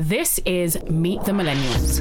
[0.00, 2.00] This is Meet the Millennials.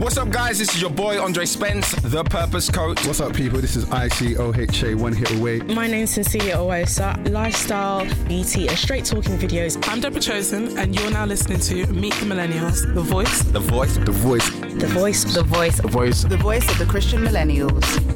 [0.00, 0.58] What's up, guys?
[0.58, 3.06] This is your boy Andre Spence, the Purpose Coach.
[3.06, 3.60] What's up, people?
[3.60, 5.60] This is ICOHA, one hit away.
[5.60, 9.78] My name's Cecilia Owosa, lifestyle, beauty, and straight talking videos.
[9.88, 13.96] I'm Deborah Chosen, and you're now listening to Meet the Millennials, the voice, The voice.
[13.98, 14.50] The voice.
[14.50, 16.22] The voice, The voice, The voice.
[16.24, 18.11] the voice of the Christian millennials.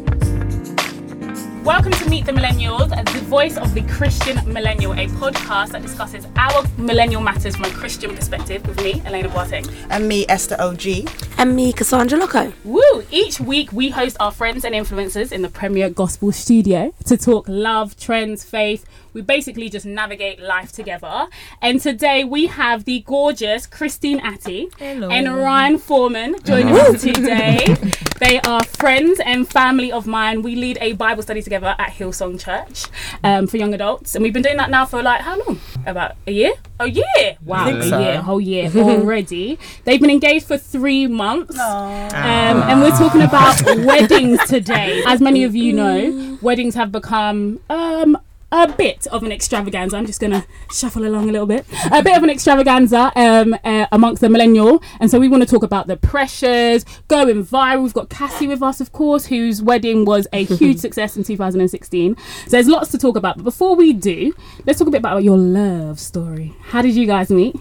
[1.66, 6.24] Welcome to Meet the Millennials, the voice of the Christian millennial, a podcast that discusses
[6.36, 9.68] our millennial matters from a Christian perspective with me, Elena Boateng.
[9.90, 11.10] And me, Esther OG.
[11.38, 12.52] And me, Cassandra Lokko.
[12.62, 13.02] Woo!
[13.10, 17.46] Each week we host our friends and influencers in the Premier Gospel Studio to talk
[17.48, 18.86] love, trends, faith.
[19.12, 21.26] We basically just navigate life together.
[21.60, 27.76] And today we have the gorgeous Christine Atty and Ryan Foreman joining us today.
[28.20, 30.42] they are friends and family of mine.
[30.42, 32.86] We lead a Bible study together at Hillsong Church
[33.24, 34.14] um, for young adults.
[34.14, 35.60] And we've been doing that now for like how long?
[35.86, 36.52] About a year?
[36.78, 37.38] A year!
[37.44, 37.98] Wow, a so.
[37.98, 39.58] year, a whole year already.
[39.84, 41.58] They've been engaged for three months.
[41.58, 45.02] Um, and we're talking about weddings today.
[45.06, 48.18] As many of you know, weddings have become um,
[48.52, 49.96] a bit of an extravaganza.
[49.96, 51.66] I'm just going to shuffle along a little bit.
[51.90, 54.82] A bit of an extravaganza um, uh, amongst the millennial.
[55.00, 57.82] And so we want to talk about the pressures, going viral.
[57.82, 62.16] We've got Cassie with us, of course, whose wedding was a huge success in 2016.
[62.16, 63.36] So there's lots to talk about.
[63.36, 66.54] But before we do, let's talk a bit about your love story.
[66.62, 67.56] How did you guys meet?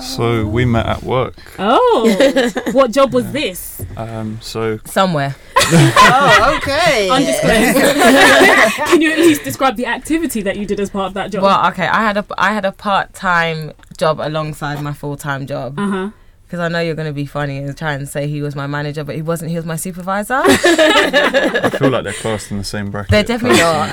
[0.00, 1.36] So we met at work.
[1.58, 3.82] Oh, what job was this?
[3.96, 5.34] Um, so Somewhere.
[5.58, 7.08] oh, okay.
[7.10, 8.76] Undisclosed.
[8.90, 11.42] Can you at least describe the activity that you did as part of that job?
[11.42, 15.46] Well, okay, I had a I had a part time job alongside my full time
[15.46, 16.10] job Uh huh.
[16.44, 18.66] because I know you're going to be funny and try and say he was my
[18.68, 19.50] manager, but he wasn't.
[19.50, 20.40] He was my supervisor.
[20.44, 23.10] I feel like they're classed in the same bracket.
[23.10, 23.90] They're definitely not.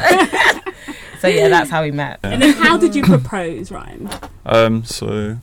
[1.20, 2.20] so yeah, that's how we met.
[2.24, 4.10] And then how did you propose, Ryan?
[4.46, 5.38] Um, so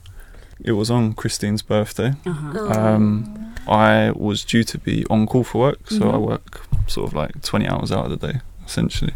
[0.65, 2.15] it was on Christine's birthday.
[2.27, 2.69] Uh-huh.
[2.81, 6.27] Um, I was due to be on call for work, so I Mhm.
[6.29, 9.15] work sort of like 20 hours out of the day, essentially.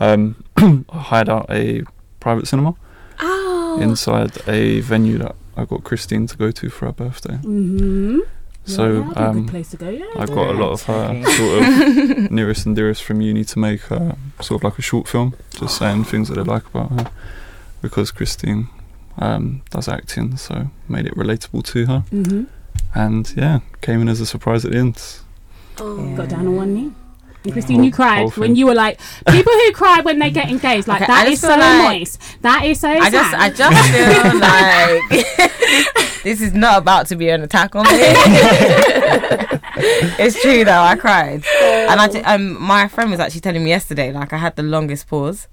[0.00, 1.82] Um, I hired out a
[2.20, 2.74] private cinema
[3.20, 3.78] Oh.
[3.80, 7.34] inside a venue that I got Christine to go to for her birthday.
[7.42, 8.20] Mm-hmm.
[8.66, 9.88] So yeah, that'd be a um, good place go.
[9.90, 10.04] Yeah.
[10.16, 13.92] I got a lot of her sort of nearest and dearest from uni to make
[13.92, 17.10] uh, sort of like a short film, just saying things that I like about her.
[17.82, 18.68] Because Christine
[19.18, 22.04] um, does acting, so made it relatable to her.
[22.12, 22.44] Mm-hmm.
[22.94, 25.02] And yeah, came in as a surprise at the end.
[25.78, 26.14] Oh.
[26.16, 26.92] Got down on one knee.
[27.44, 28.98] And Christine, Whole- you cried when you were like,
[29.28, 31.60] people who cry when they get engaged, like Okay, that I is just so like-
[31.60, 32.18] nice.
[32.40, 33.34] That is so I just.
[33.34, 37.90] I just feel like this is not about to be an attack on me.
[40.18, 40.72] it's true though.
[40.80, 44.38] I cried, and I di- um my friend was actually telling me yesterday like I
[44.38, 45.46] had the longest pause,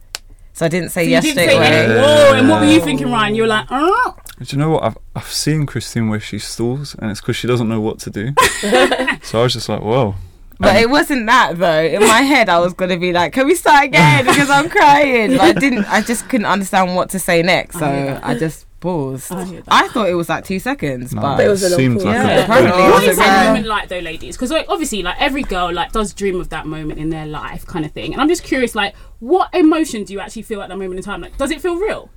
[0.54, 1.88] so I didn't say So you yes didn't say away.
[1.88, 2.34] Whoa!
[2.36, 3.36] And what were you thinking, Ryan?
[3.36, 4.16] You were like, oh.
[4.40, 4.84] Do you know what?
[4.84, 8.10] I've, I've seen Christine where she stalls, and it's because she doesn't know what to
[8.10, 8.34] do.
[9.22, 10.16] so I was just like, whoa.
[10.60, 11.82] But it wasn't that though.
[11.84, 15.32] In my head, I was gonna be like, "Can we start again?" Because I'm crying.
[15.32, 15.86] But I didn't.
[15.86, 18.24] I just couldn't understand what to say next, so I hear that.
[18.26, 19.32] I just paused.
[19.32, 19.62] I.
[19.70, 21.96] I thought it was like two seconds, No, but But it was a long seemed
[21.98, 22.06] pause.
[22.06, 24.00] like Yeah, a apparently good- it What was is a that very- moment like, though,
[24.00, 24.36] ladies?
[24.36, 27.66] Because like, obviously, like every girl like does dream of that moment in their life,
[27.66, 28.12] kind of thing.
[28.12, 31.04] And I'm just curious, like, what emotion do you actually feel at that moment in
[31.04, 31.22] time?
[31.22, 32.10] Like, does it feel real?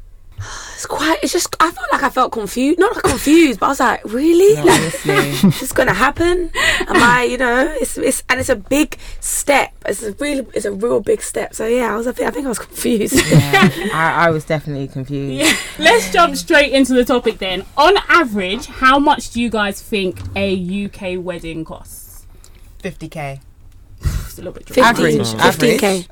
[0.75, 1.19] It's quite.
[1.22, 1.56] It's just.
[1.61, 2.78] I felt like I felt confused.
[2.78, 4.55] Not like confused, but I was like, really?
[4.56, 5.15] No, like, honestly.
[5.49, 6.50] is this gonna happen?
[6.55, 7.25] Am I?
[7.25, 9.72] You know, it's it's and it's a big step.
[9.87, 10.47] It's a really.
[10.55, 11.55] It's a real big step.
[11.55, 12.06] So yeah, I was.
[12.06, 13.15] I think, I think I was confused.
[13.15, 15.47] Yeah, I, I was definitely confused.
[15.47, 15.56] Yeah.
[15.78, 17.65] Let's jump straight into the topic then.
[17.77, 22.27] On average, how much do you guys think a UK wedding costs?
[22.83, 23.41] 50k.
[24.01, 24.99] It's a little bit dramatic.
[24.99, 26.06] Average, Fifteen k.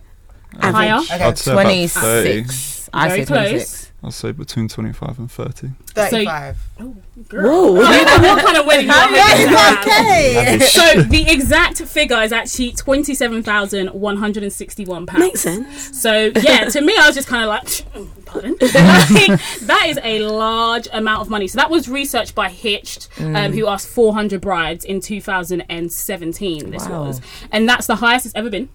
[0.59, 0.93] Higher?
[0.95, 1.11] Average.
[1.11, 1.25] Okay.
[1.25, 2.33] I'd say about 30.
[2.33, 2.91] 26.
[2.93, 3.51] I Very say close.
[3.51, 3.92] 26.
[4.05, 5.69] I'd say between 25 and 30.
[5.95, 6.57] 35.
[6.81, 6.97] Oh,
[7.31, 7.73] Whoa.
[7.73, 9.79] what kind of wedding you want me to have?
[9.87, 10.59] okay.
[10.59, 15.21] So the exact figure is actually twenty-seven thousand one hundred and sixty-one pounds.
[15.21, 16.01] Makes sense.
[16.01, 18.57] So yeah, to me, I was just kind of like, "Mm, pardon.
[18.61, 21.47] Like, that is a large amount of money.
[21.47, 26.71] So that was researched by Hitched, um, who asked 400 brides in 2017.
[26.71, 27.05] This Wow.
[27.07, 27.21] was,
[27.53, 28.69] and that's the highest it's ever been,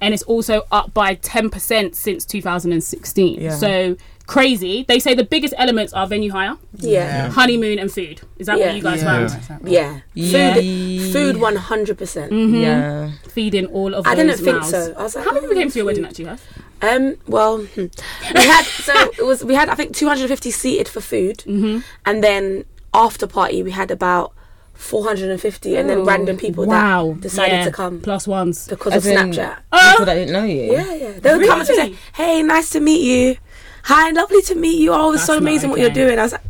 [0.00, 3.40] and it's also up by 10% since 2016.
[3.40, 3.50] Yeah.
[3.54, 3.96] So
[4.26, 4.84] crazy.
[4.88, 7.30] They say the biggest elements are venue hire, Yeah.
[7.30, 8.20] honeymoon, and food.
[8.38, 8.66] Is that Yeah.
[8.66, 9.28] what you guys Yeah.
[9.28, 9.68] found?
[9.70, 10.00] Yeah.
[10.14, 10.54] Yeah.
[10.54, 11.12] Food.
[11.12, 11.36] Food.
[11.40, 12.32] One hundred percent.
[12.32, 12.60] Mhm.
[12.62, 13.10] Yeah.
[13.28, 14.70] Feeding all of I those didn't think mouths.
[14.70, 14.94] so.
[14.98, 16.42] I was like, How many oh, people came to your wedding actually, Huff?
[16.82, 17.14] Um.
[17.26, 21.78] Well, we had so it was we had I think 250 seated for food, Mm-hmm.
[22.04, 24.32] and then after party we had about
[24.74, 27.12] 450, and then random people Wow.
[27.14, 27.64] that decided Yeah.
[27.64, 28.66] to come Plus ones.
[28.68, 29.56] because As of in- Snapchat.
[29.90, 30.72] People that didn't know you.
[30.72, 31.10] Yeah, yeah.
[31.20, 33.36] They would come up to me and say, "Hey, nice to meet you.
[33.86, 34.92] Hi, lovely to meet you.
[34.92, 35.94] Oh, it's so That's not amazing what you're okay.
[36.06, 36.42] doing." I was like,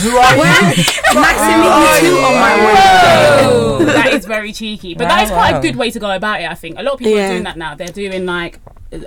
[0.00, 0.42] Who are you?
[1.14, 2.54] Maximilian two on my
[3.44, 4.94] Oh, that is very cheeky.
[4.94, 5.58] But that is quite Wow.
[5.58, 6.78] a good way to go about it, I think.
[6.78, 7.26] A lot of people Yeah.
[7.26, 7.74] are doing that now.
[7.76, 8.58] They're doing like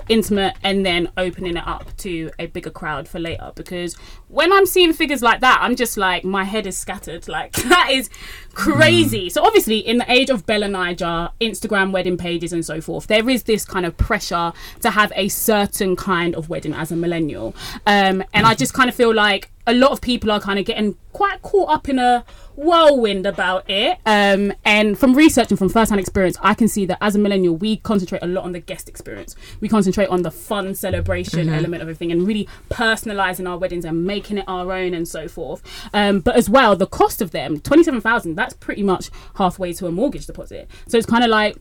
[0.08, 3.94] intimate and then opening it up to a bigger crowd for later because
[4.28, 7.26] when I'm seeing figures like that, I'm just like my head is scattered.
[7.40, 8.10] Like that is
[8.54, 9.30] crazy.
[9.30, 13.44] So obviously in the age of BellaNaija, Instagram wedding pages and so forth, there is
[13.44, 17.54] this kind of pressure to have a certain kind of wedding as a millennial.
[17.86, 20.64] Um, and I just kind of feel like a lot of people are kind of
[20.64, 22.24] getting quite caught up in a
[22.56, 23.98] whirlwind about it.
[24.04, 27.56] Um, and from research and from first-hand experience, I can see that as a millennial,
[27.56, 29.34] we concentrate a lot on the guest experience.
[29.60, 34.04] We concentrate on the fun celebration element of everything and really personalizing our weddings and
[34.04, 35.62] making it our own and so forth.
[35.94, 39.86] Um, but as well, the cost of them, twenty-seven thousand, that's pretty much halfway to
[39.86, 40.68] a mortgage deposit.
[40.88, 41.56] So it's kind of like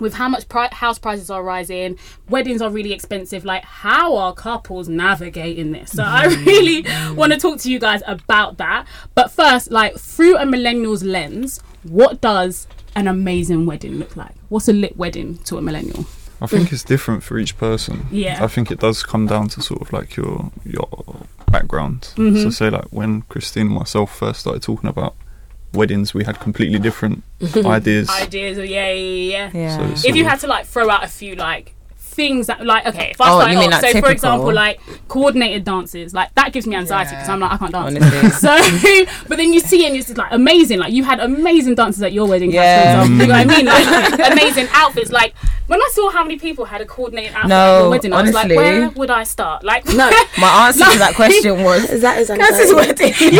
[0.00, 1.98] with how much pri- house prices are rising,
[2.28, 3.44] weddings are really expensive.
[3.44, 5.92] Like, how are couples navigating this?
[5.92, 8.86] So, I really want to talk to you guys about that.
[9.14, 14.34] But first, like, through a millennial's lens, what does an amazing wedding look like?
[14.48, 16.06] What's a lit wedding to a millennial?
[16.40, 18.06] I think it's different for each person.
[18.10, 18.42] Yeah.
[18.44, 22.12] I think it does come down to sort of like your your background.
[22.16, 22.42] Mm-hmm.
[22.42, 25.16] So say like when Christine and myself first started talking about
[25.72, 27.22] weddings, we had completely different
[27.64, 28.08] ideas.
[28.10, 29.50] Ideas, of, yeah, yeah, yeah.
[29.54, 29.76] Yeah.
[29.76, 32.86] So it's If you had to like throw out a few like things that like
[32.86, 36.14] okay if I Oh, start you off, mean, like, so for example like coordinated dances
[36.14, 38.56] like that gives me anxiety because I'm like I can't dance so
[39.28, 42.14] but then you see and it's just like amazing like you had amazing dances at
[42.14, 43.04] your wedding Cass, Yeah.
[43.04, 43.26] for example.
[43.26, 43.66] you know what I mean
[44.18, 45.34] like amazing outfits like
[45.66, 48.22] when I saw how many people had a coordinated outfit at No, your wedding I
[48.22, 52.18] was like where would I start like No, My answer to that question was that
[52.18, 52.74] is Cass's anxiety.
[52.74, 53.14] wedding.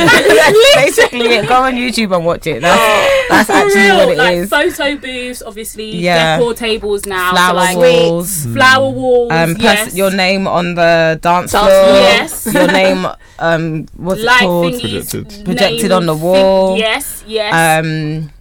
[0.00, 1.48] That's basically it.
[1.48, 2.62] Go on YouTube and watch it.
[2.62, 4.48] That's, that's For actually real, what it like is.
[4.50, 6.38] photo booths obviously Yeah.
[6.38, 8.46] decor tables now so Flower like walls.
[8.46, 9.94] flower walls Um, pers- yes.
[9.96, 11.64] your name on the dance Dance floor.
[11.68, 12.00] floor.
[12.00, 12.46] Yes.
[12.52, 13.06] Your name.
[13.38, 14.80] Um, what's light it called?
[14.80, 15.44] Projected.
[15.44, 16.78] Projected name on the thing- wall.
[16.78, 18.32] yes yes Um, What other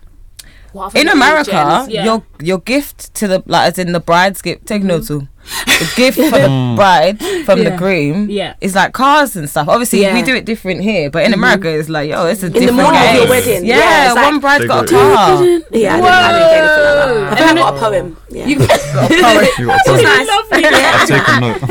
[0.95, 1.85] in America.
[1.89, 2.05] Yeah.
[2.05, 4.65] your your gift to the like as in the bride's gift.
[4.65, 5.27] Take note too.
[5.65, 8.53] The gift for the bride from the groom Yeah.
[8.61, 9.67] is like cars and stuff.
[9.67, 10.13] Obviously, Yeah.
[10.13, 12.77] we do it different here, but in America, it's like yo, it's a the different
[12.81, 15.43] morning of your wedding, Yeah, yeah, like- one bride's They got a go- car.
[15.43, 17.31] Yeah, I didn't, I didn't get anything like that.
[17.31, 18.17] I think I got a poem.
[18.29, 18.45] Yeah.
[18.55, 20.27] You- you got a nice.
[20.27, 20.65] Lovely.
[20.65, 21.63] I've taken note.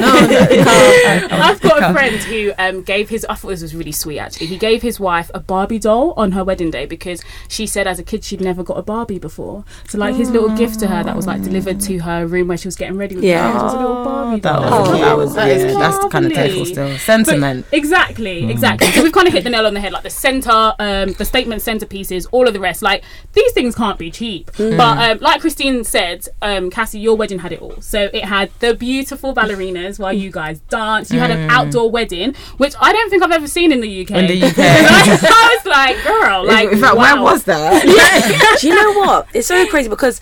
[1.32, 3.24] I've got a friend who um, gave his.
[3.28, 4.18] I thought this was really sweet.
[4.18, 7.86] Actually, he gave his wife a Barbie doll on her wedding day because she said
[7.86, 9.64] as a kid she'd never got a Barbie before.
[9.88, 12.56] So like his little gift to her that was like delivered to her room where
[12.58, 13.63] she was getting ready with Yeah.
[13.72, 16.26] The was a little Barbie That was, Oh, that that was, was yeah, that's kind
[16.26, 16.34] of Lovely.
[16.34, 16.88] tasteful still.
[16.88, 17.66] But- Sentiment.
[17.72, 18.86] exactly, exactly.
[18.88, 21.24] So we've kind of hit the nail on the head, like the center, um, the
[21.24, 22.82] statement centerpieces, all of the rest.
[22.82, 23.02] Like
[23.32, 24.50] these things can't be cheap.
[24.56, 27.80] But um, like Christine said, um, Cassie, your wedding had it all.
[27.80, 31.12] So it had the beautiful ballerinas while you guys danced.
[31.12, 34.10] You had an outdoor wedding, which I don't think I've ever seen in the UK.
[34.12, 34.58] In the UK.
[34.58, 37.14] I was like, girl, like, in fact, wow.
[37.14, 38.58] where was that?
[38.60, 39.28] Do you know what?
[39.34, 40.20] It's so crazy because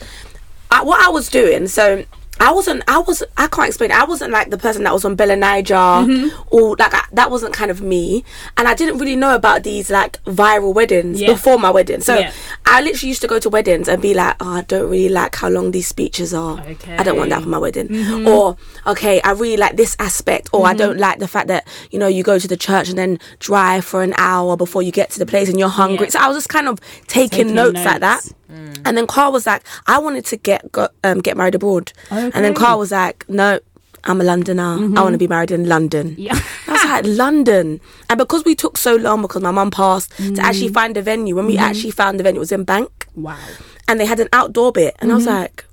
[0.70, 2.04] I, what I was doing, so
[2.42, 3.90] I wasn't, I was, I can't explain.
[3.92, 3.96] it.
[3.96, 5.62] I wasn't like the person that was on BellaNaija,
[6.06, 6.54] Mm-hmm.
[6.54, 8.24] or like I, that wasn't kind of me.
[8.56, 11.28] And I didn't really know about these like viral weddings Yeah.
[11.32, 12.00] before my wedding.
[12.00, 12.32] So Yeah.
[12.66, 15.36] I literally used to go to weddings and be like, oh, I don't really like
[15.36, 16.60] how long these speeches are.
[16.60, 16.96] Okay.
[16.96, 17.88] I don't want that for my wedding.
[17.88, 18.26] Mm-hmm.
[18.26, 18.56] Or
[18.86, 22.08] okay, I really like this aspect, or I don't like the fact that you know
[22.08, 25.18] you go to the church and then drive for an hour before you get to
[25.18, 26.06] the place and you're hungry.
[26.06, 26.10] Yeah.
[26.10, 28.26] So I was just kind of taking, Taking notes, like that.
[28.52, 28.80] Notes.
[28.84, 31.92] And then Carl was like, I wanted to get go, um, get married abroad.
[32.10, 33.60] Oh, and then Carl was like, No,
[34.04, 34.62] I'm a Londoner.
[34.62, 34.94] I mm-hmm.
[34.94, 36.14] want to be married in London.
[36.18, 36.38] Yeah.
[36.66, 37.80] I was like, London.
[38.10, 40.38] And because we took so long because my mum passed to mm.
[40.38, 41.64] actually find a venue, when we mm-hmm.
[41.64, 43.06] actually found the venue, it was in Bank.
[43.14, 43.38] Wow.
[43.88, 44.96] And they had an outdoor bit.
[44.98, 45.40] And I was mm-hmm.
[45.40, 45.64] like,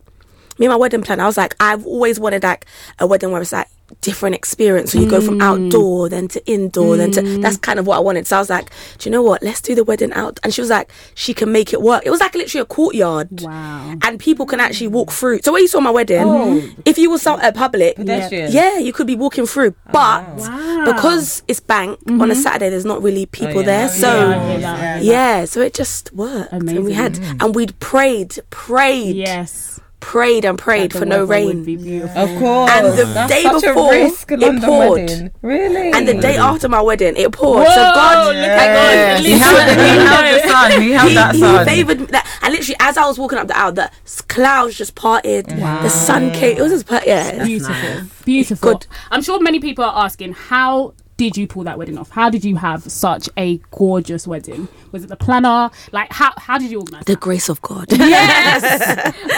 [0.60, 2.66] me and my wedding planner, I was like, I've always wanted like
[3.00, 3.68] a wedding where it's like
[4.02, 4.92] different experience.
[4.92, 5.44] So you go from mm.
[5.44, 7.62] outdoor then to indoor, then to that's mm.
[7.62, 8.28] kind of what I wanted.
[8.28, 9.44] So I was like, do you know what?
[9.44, 10.40] Let's do the wedding out.
[10.44, 12.04] And she was like, she can make it work.
[12.06, 13.42] It was like literally a courtyard.
[13.42, 13.96] Wow.
[14.04, 15.42] And people can actually walk through.
[15.42, 16.70] So when you saw my wedding, oh.
[16.86, 18.52] if you was out at public, Pedestrian.
[18.52, 19.76] yeah, you could be walking through.
[19.88, 20.84] Oh, but Wow.
[20.86, 22.42] because it's bank on a mm-hmm.
[22.42, 23.90] Saturday, there's not really oh, people there.
[23.90, 25.04] So I hear that, I hear that.
[25.04, 26.52] yeah, so it just worked.
[26.52, 29.69] And we had, and we'd prayed, prayed, Yes.
[30.00, 31.64] Prayed and prayed for no rain.
[31.64, 32.22] be beautiful.
[32.22, 32.72] Of course.
[32.72, 35.02] And the That's day before, risk, it London poured.
[35.02, 35.32] wedding.
[35.42, 35.92] Really?
[35.92, 37.64] And the day after my wedding, it poured.
[37.64, 39.26] Whoa, so God, look at God.
[39.26, 40.82] He held, the, he held the sun.
[40.82, 42.06] He held he, that he favored me.
[42.08, 43.92] That, and literally, as I was walking up the aisle, the
[44.28, 45.48] clouds just parted.
[45.48, 46.58] The sun came.
[46.58, 47.44] It was just, per- yeah.
[47.44, 48.74] beautiful, beautiful.
[48.74, 48.88] Good.
[49.12, 52.10] I'm sure many people are asking how did you pull that wedding off?
[52.10, 54.68] How did you have such a gorgeous wedding?
[54.94, 55.70] Was it the planner?
[55.92, 57.04] Like how how did you organize?
[57.06, 57.86] The grace of God.
[58.00, 58.64] Yes,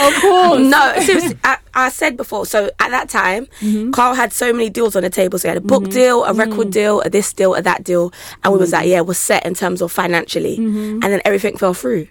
[0.07, 0.61] of course.
[0.61, 2.45] no, seriously, I, I said before.
[2.45, 3.91] So at that time, Mm-hmm.
[3.91, 5.37] Carl had so many deals on the table.
[5.39, 6.71] So he had a book deal, a record Mm.
[6.71, 9.53] deal, a this deal, a that deal, and we was like, yeah, we're set in
[9.55, 10.99] terms of financially, Mm-hmm.
[11.03, 12.07] and then everything fell through.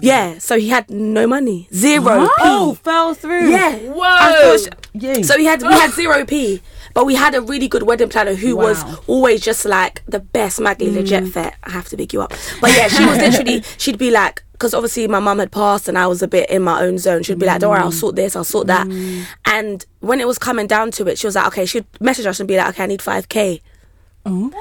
[0.00, 2.82] Yeah, so he had no money, zero Oh, p.
[2.84, 3.50] fell through.
[3.50, 4.56] Yeah, Whoa.
[4.94, 5.22] Yay.
[5.22, 6.62] So he had we had zero p,
[6.94, 10.60] but we had a really good wedding planner who was always just like the best
[10.60, 10.94] Maggie mm.
[10.94, 11.54] legit fit.
[11.64, 14.72] I have to big you up, but yeah, she was literally she'd be like because
[14.72, 17.24] obviously my mum had passed and I was a bit in my own zone.
[17.24, 18.00] She'd be like, "Don't worry, I'll mm.
[18.00, 19.24] sort this, I'll sort that." Mm.
[19.44, 22.40] And when it was coming down to it, she was like, "Okay," she'd message us
[22.40, 23.60] and be like, "Okay, I need five k,"
[24.24, 24.52] oh.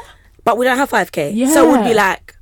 [0.43, 1.49] but we don't have five k, yeah.
[1.53, 2.32] so we'd be like.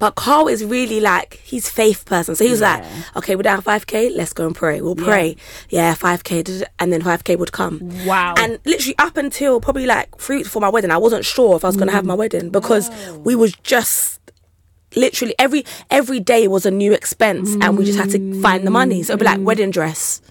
[0.00, 2.82] But Carl is really like he's faith person, so he was like,
[3.16, 4.08] "Okay, we're down five k.
[4.08, 4.80] Let's go and pray.
[4.80, 5.36] We'll pray.
[5.68, 6.42] Yeah, five k,
[6.78, 7.80] and then five k would come.
[8.06, 8.34] Wow.
[8.38, 11.64] And literally up until probably like three weeks before my wedding, I wasn't sure if
[11.64, 12.18] I was going to have my mm.
[12.18, 14.20] wedding because we was just
[14.96, 18.70] literally every every day was a new expense, and we just had to find the
[18.70, 19.02] money.
[19.02, 19.44] So it'd be like mm.
[19.44, 20.22] wedding dress.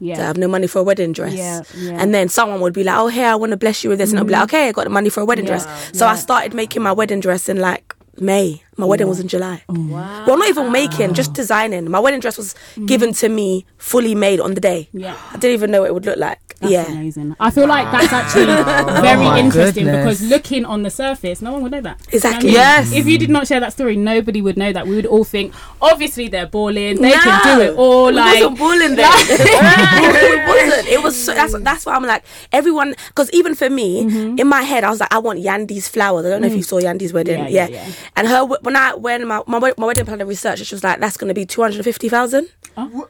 [0.00, 0.16] yeah.
[0.16, 1.34] So I have no money for a wedding dress.
[1.34, 2.02] Yeah, yeah.
[2.02, 4.10] And then someone would be like, "Oh, hey, I want to bless you with this,"
[4.10, 4.50] and I'd be like, mm.
[4.50, 5.64] "Okay, I got the money for a wedding dress."
[5.96, 8.62] So I started making my wedding dress in like May.
[8.78, 9.62] My wedding was in July.
[9.68, 10.24] Wow.
[10.26, 11.90] Well, not even making, just designing.
[11.90, 12.86] My wedding dress was mm.
[12.86, 14.88] given to me fully made on the day.
[14.92, 15.14] Yeah.
[15.30, 16.52] I didn't even know what it would look like.
[16.62, 16.86] That's yeah.
[16.92, 17.36] amazing.
[17.40, 18.46] I feel like that's actually
[19.02, 20.20] very oh my interesting goodness.
[20.20, 22.00] because looking on the surface, no one would know that.
[22.12, 22.50] Exactly.
[22.50, 22.92] You know I mean?
[22.92, 22.92] Yes.
[22.94, 24.86] If you did not share that story, nobody would know that.
[24.86, 25.52] We would all think,
[25.82, 27.18] obviously they're balling, they No.
[27.20, 28.06] can do it all.
[28.06, 29.10] We Like, wasn't balling there.
[29.12, 30.88] it wasn't.
[30.88, 31.24] It was.
[31.24, 32.94] So, that's that's why I'm like everyone.
[33.08, 34.38] Because even for me, mm-hmm.
[34.38, 36.24] in my head, I was like, I want Yandy's flowers.
[36.24, 36.58] I don't know if mm.
[36.58, 37.38] you saw Yandy's wedding.
[37.40, 37.92] Yeah, Yeah, yeah, yeah.
[38.16, 41.16] And her when I when my my, my wedding planner researched, she was like, that's
[41.16, 42.48] going to be two hundred fifty thousand.
[42.76, 43.08] Oh.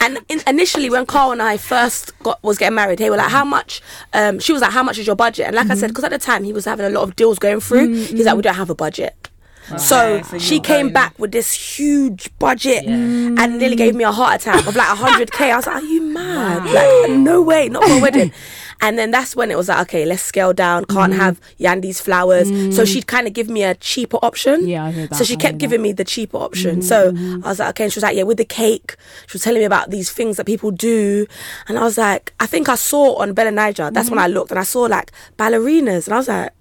[0.00, 3.30] And in, initially, when Carl and I first got was getting married, they were like,
[3.30, 3.80] "How much?"
[4.12, 6.10] Um, she was like, "How much is your budget?" And like I said, because at
[6.10, 8.54] the time he was having a lot of deals going through, he's like, "We don't
[8.54, 9.30] have a budget."
[9.78, 14.12] So, so she came going- back with this huge budget and nearly gave me a
[14.12, 15.40] heart attack of like 100k.
[15.50, 16.66] I was like, Are you mad?
[16.66, 18.32] Like, no way, not for a wedding.
[18.80, 20.84] And then that's when it was like, Okay, let's scale down.
[20.86, 21.20] Can't mm-hmm.
[21.20, 22.48] have Yandy's flowers.
[22.48, 22.86] So mm.
[22.86, 24.66] she'd kind of give me a cheaper option.
[24.66, 26.76] Yeah, I hear that, So she I kept giving me the cheaper option.
[26.76, 26.80] Mm-hmm.
[26.82, 27.44] So mm-hmm.
[27.44, 27.84] I was like, Okay.
[27.84, 28.96] And she was like, Yeah, with the cake.
[29.26, 31.26] She was telling me about these things that people do.
[31.68, 34.60] And I was like, I think I saw on BellaNaija, that's when I looked and
[34.60, 36.06] I saw like ballerinas.
[36.06, 36.52] And I was like,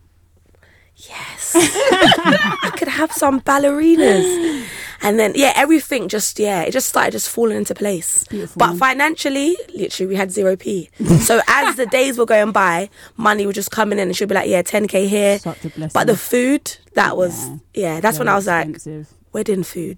[0.95, 4.67] yes, I could have some ballerinas.
[5.03, 8.25] And then yeah, everything just yeah, it just started just falling into place.
[8.27, 8.77] Beautiful, but man.
[8.77, 10.89] financially, literally, we had zero p.
[11.19, 14.35] so as the days were going by, money was just coming in, and she'd be
[14.35, 15.39] like, yeah, ten k here.
[15.39, 15.91] Such a blessing.
[15.93, 19.13] But the food, that was yeah, that's when I was like, Expensive.
[19.33, 19.97] Wedding food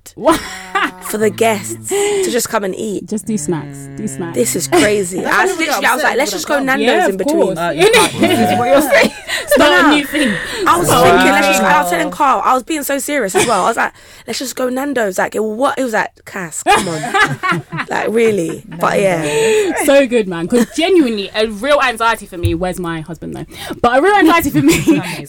[1.10, 3.06] for the guests to just come and eat.
[3.08, 3.88] Just do snacks.
[3.98, 4.36] Do snacks.
[4.36, 5.24] This is crazy.
[5.26, 7.42] I was literally, I was like, let's just go Nando's yeah, in of between.
[7.44, 7.58] course.
[7.58, 9.12] Uh, you can't- this is what you're saying.
[9.48, 10.30] Start a new thing.
[10.68, 11.62] I was thinking, let's just.
[11.62, 13.64] I was telling Carl, I was being so serious as well.
[13.66, 13.94] I was like,
[14.26, 15.18] let's just go Nando's.
[15.18, 15.78] Like, it, what?
[15.78, 18.64] It was like, Cass, come on, like really.
[18.80, 20.46] But yeah, so good, man.
[20.46, 22.56] Because genuinely, a real anxiety for me.
[22.56, 23.46] Where's my husband though?
[23.82, 24.76] But a real anxiety for me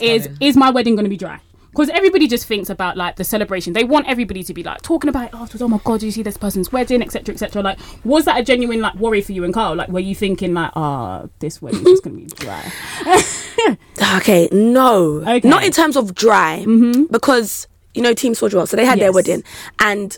[0.00, 1.40] is is my wedding going to be dry?
[1.76, 3.74] Because everybody just thinks about like the celebration.
[3.74, 5.60] They want everybody to be like talking about it afterwards.
[5.60, 7.60] Oh my god, do you see this person's wedding, etc., etc.
[7.60, 9.74] Like, was that a genuine like worry for you and Carl?
[9.76, 13.76] Like, were you thinking like, ah, this wedding's just going to be dry?
[14.16, 15.46] okay, no, Okay.
[15.46, 16.64] not in terms of dry,
[17.10, 19.42] because you know Team Soldier Well, so they had their wedding,
[19.78, 20.16] and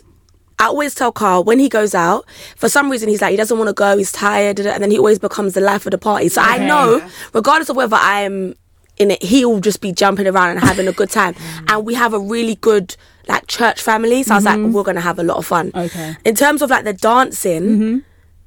[0.59, 2.25] I always tell Carl when he goes out,
[2.55, 4.97] for some reason he's like he doesn't want to go, he's tired, and then he
[4.97, 6.29] always becomes the life of the party.
[6.29, 8.55] So I know, regardless of whether I'm
[8.99, 11.65] in it, he'll just be jumping around and having a good time, mm.
[11.69, 12.95] and we have a really good
[13.27, 14.23] like church family.
[14.23, 14.73] So I was like, mm-hmm.
[14.73, 15.71] we're gonna have a lot of fun.
[15.73, 16.15] Okay.
[16.25, 17.63] In terms of like the dancing.
[17.63, 17.97] Mm-hmm.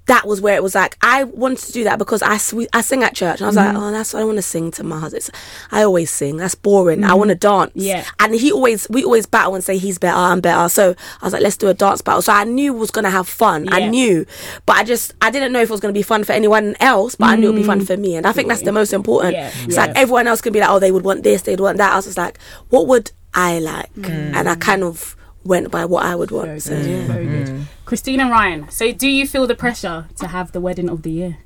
[0.06, 2.80] That was where it was like I wanted to do that because I sw- I
[2.80, 3.76] sing at church and I was Mm-hmm.
[3.76, 5.30] like, oh, that's what I want to sing to my husband.
[5.70, 6.38] I always sing.
[6.38, 7.04] That's boring.
[7.04, 7.70] I want to dance.
[7.70, 7.80] Mm-hmm.
[7.80, 8.04] Yeah.
[8.18, 10.68] And he always, we always battle and say he's better, I'm better.
[10.68, 12.20] So I was like, let's do a dance battle.
[12.20, 13.66] So I knew was gonna have fun.
[13.66, 13.74] Yeah.
[13.76, 14.26] I knew,
[14.66, 17.14] but I just, I didn't know if it was gonna be fun for anyone else.
[17.14, 19.34] But I knew it'd be fun for me, and I think that's the most important.
[19.34, 19.86] Yeah, It's yeah.
[19.86, 21.92] like everyone else could be like, oh, they would want this, they'd want that.
[21.92, 22.38] I was just like,
[22.70, 23.92] what would I like?
[23.94, 24.34] Mm.
[24.34, 25.14] And I kind of
[25.44, 26.46] went by what I would want.
[26.48, 26.86] Very So good.
[26.90, 27.06] yeah.
[27.06, 27.46] Very good.
[27.48, 27.62] Mm-hmm.
[27.84, 28.68] Christine and Ryan.
[28.70, 31.38] So, do you feel the pressure to have the wedding of the year?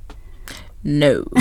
[0.82, 1.24] No.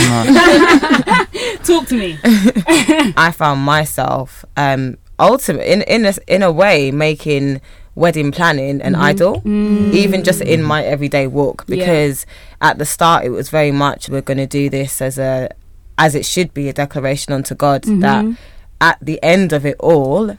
[1.64, 2.18] Talk to me.
[2.24, 7.62] I found myself um ultimate in in a, in a way making
[7.94, 9.02] wedding planning an mm-hmm.
[9.02, 9.94] idol mm.
[9.94, 11.78] even just in my everyday walk Yeah.
[11.78, 12.26] because
[12.60, 15.50] at the start it was very much we're going to do this as a
[15.98, 18.02] as it should be a declaration unto God mm-hmm.
[18.02, 18.38] that
[18.82, 20.38] at the end of it all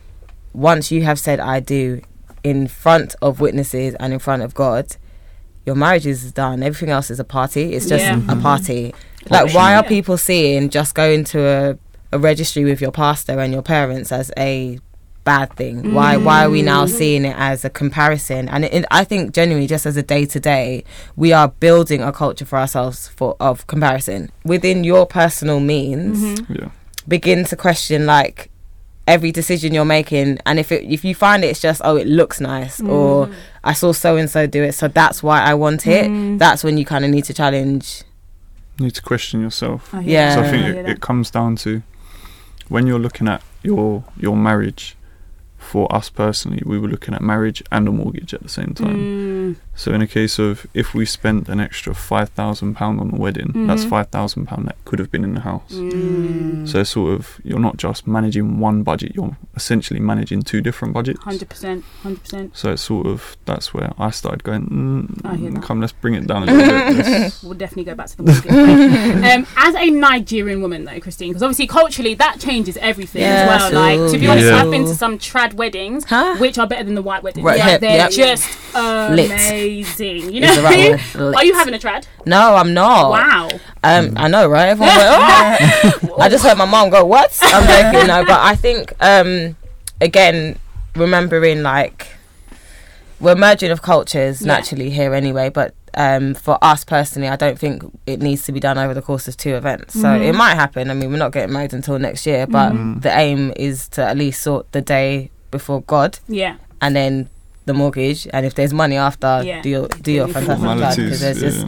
[0.56, 2.00] once you have said I do
[2.42, 4.96] in front of witnesses and in front of God
[5.66, 8.20] your marriage is done everything else is a party it's just Yeah.
[8.28, 8.94] a party
[9.28, 11.78] like why are people seeing just going to a
[12.12, 14.78] a registry with your pastor and your parents as a
[15.24, 15.92] bad thing.
[15.92, 16.88] Why why are we now Mm.
[16.98, 18.48] seeing it as a comparison?
[18.48, 20.84] And it, it- I think genuinely, just as a day to day,
[21.16, 26.18] we are building a culture for ourselves for of comparison within your personal means.
[26.22, 26.52] Mm-hmm.
[26.60, 26.68] Yeah.
[27.08, 28.50] Begin to question like
[29.06, 32.06] every decision you're making, and if it if you find it, it's just oh it
[32.06, 33.30] looks nice or
[33.64, 36.06] I saw so and so do it, so that's why I want it.
[36.06, 36.38] Mm.
[36.38, 38.02] That's when you kind of need to challenge.
[38.78, 39.94] You need to question yourself.
[40.02, 40.34] Yeah.
[40.34, 41.82] So I think hear it, it comes down to
[42.68, 44.95] when you're looking at your your marriage.
[45.72, 49.00] For us personally, we were looking at marriage and a mortgage at the same time.
[49.06, 53.08] Mm, So in a case of if we spent an extra five thousand pound on
[53.10, 53.88] the wedding, that's Mhm.
[53.94, 55.72] five thousand pound that could have been in the house.
[55.74, 60.94] mm, So sort of you're not just managing one budget, you're essentially managing two different
[60.94, 61.20] budgets.
[61.24, 61.82] 100%.
[62.04, 62.50] 100%.
[62.56, 65.20] So it's sort of that's where I started going.
[65.24, 65.62] I hear Mm, that.
[65.62, 67.32] come, let's bring it down a little bit.
[67.42, 68.52] We'll definitely go back to the mortgage.
[69.32, 73.46] um, as a Nigerian woman, though, Christine, because obviously culturally that changes everything as Yes,
[73.50, 73.72] well.
[73.82, 74.56] Like to be honest, yeah.
[74.62, 76.36] I've been to some trad weddings, Huh?
[76.36, 77.44] which are better than the white weddings.
[77.44, 78.10] Right, Yeah, yep, they're yep.
[78.10, 79.30] just Lit.
[79.30, 80.32] amazing.
[80.32, 81.32] You Is the right know?
[81.34, 82.06] Are you having a trad?
[82.26, 83.10] No, I'm not.
[83.10, 83.48] Wow.
[83.82, 84.68] Um, I know, right?
[84.68, 88.54] Everyone went, "Oh!" I just heard my mom go, "What?" I'm joking, no, but I
[88.56, 89.56] think um,
[90.00, 90.58] again,
[90.94, 92.08] remembering like
[93.20, 94.48] we're merging of cultures Yeah.
[94.48, 98.60] naturally here anyway, but um, for us personally, I don't think it needs to be
[98.60, 99.94] done over the course of two events.
[99.94, 100.26] So Mhm.
[100.28, 100.90] it might happen.
[100.90, 103.00] I mean, we're not getting married until next year, but Mm-hmm.
[103.00, 106.56] the aim is to at least sort the day before God, Yeah.
[106.80, 107.28] and then
[107.66, 109.60] the mortgage, and if there's money after, Yeah.
[109.62, 111.48] do your do your fantastic plan because there's Yeah.
[111.50, 111.66] just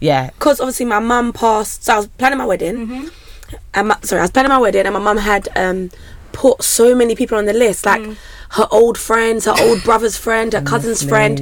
[0.00, 0.30] yeah.
[0.30, 1.84] because obviously my mum passed.
[1.84, 3.10] So I was planning my wedding, Mhm.
[3.74, 5.90] and my, sorry, I was planning my wedding, and my mum had um,
[6.36, 8.16] put so many people on the list, like Mm.
[8.50, 11.40] her old friends, her old brother's friend, her cousin's friend,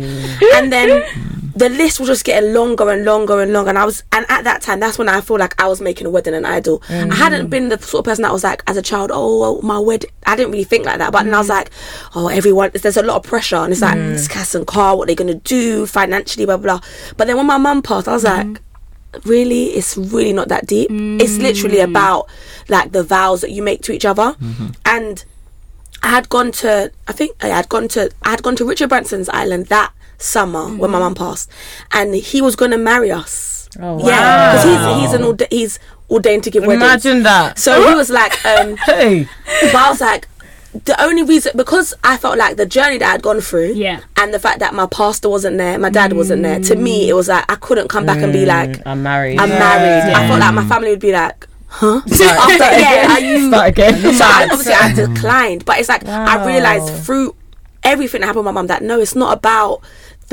[0.54, 1.04] and then
[1.56, 3.70] the list was just getting longer and longer and longer.
[3.70, 6.06] And I was, and at that time, that's when I feel like I was making
[6.06, 6.82] a wedding an idol.
[6.88, 7.50] I hadn't mm.
[7.50, 10.10] been the sort of person that was like, as a child, oh, my wedding.
[10.26, 11.70] I didn't really think like that, but then I was like,
[12.14, 14.14] oh, everyone, there's a lot of pressure, and it's like, mm.
[14.14, 16.78] it's Cass and Carl, what they're gonna do financially, blah blah.
[16.78, 16.88] blah.
[17.16, 18.58] But then when my mum passed, I was like mm.
[19.24, 20.88] Really it's really not that deep.
[20.90, 21.84] It's literally mm.
[21.90, 22.28] about
[22.68, 24.34] like the vows that you make to each other.
[24.40, 24.68] Mm-hmm.
[24.84, 25.24] And
[26.02, 28.90] i had gone to i think i had gone to i had gone to richard
[28.90, 31.02] branson's island that summer when my mm.
[31.02, 31.50] mum passed.
[31.92, 33.68] And he was going to marry us.
[33.80, 36.82] Oh, yeah because he's he's an he's ordained to give weddings.
[36.82, 37.58] Imagine that.
[37.58, 39.26] so he was like um Hey.
[39.62, 40.28] but i was like
[40.84, 44.00] the only reason because I felt like the journey that I'd gone through, Yeah.
[44.16, 46.58] and the fact that my pastor wasn't there, my dad wasn't there.
[46.60, 49.38] To me, it was like I couldn't come back and be mm, like, I'm married.
[49.38, 50.12] I'm married.
[50.12, 52.00] I felt like my family would be like, huh?
[52.06, 53.48] So after, yeah, are you?
[53.48, 53.94] Start again.
[54.14, 57.36] So I, obviously I declined, but it's like I realized through
[57.84, 59.80] everything that happened with my mum that no, it's not about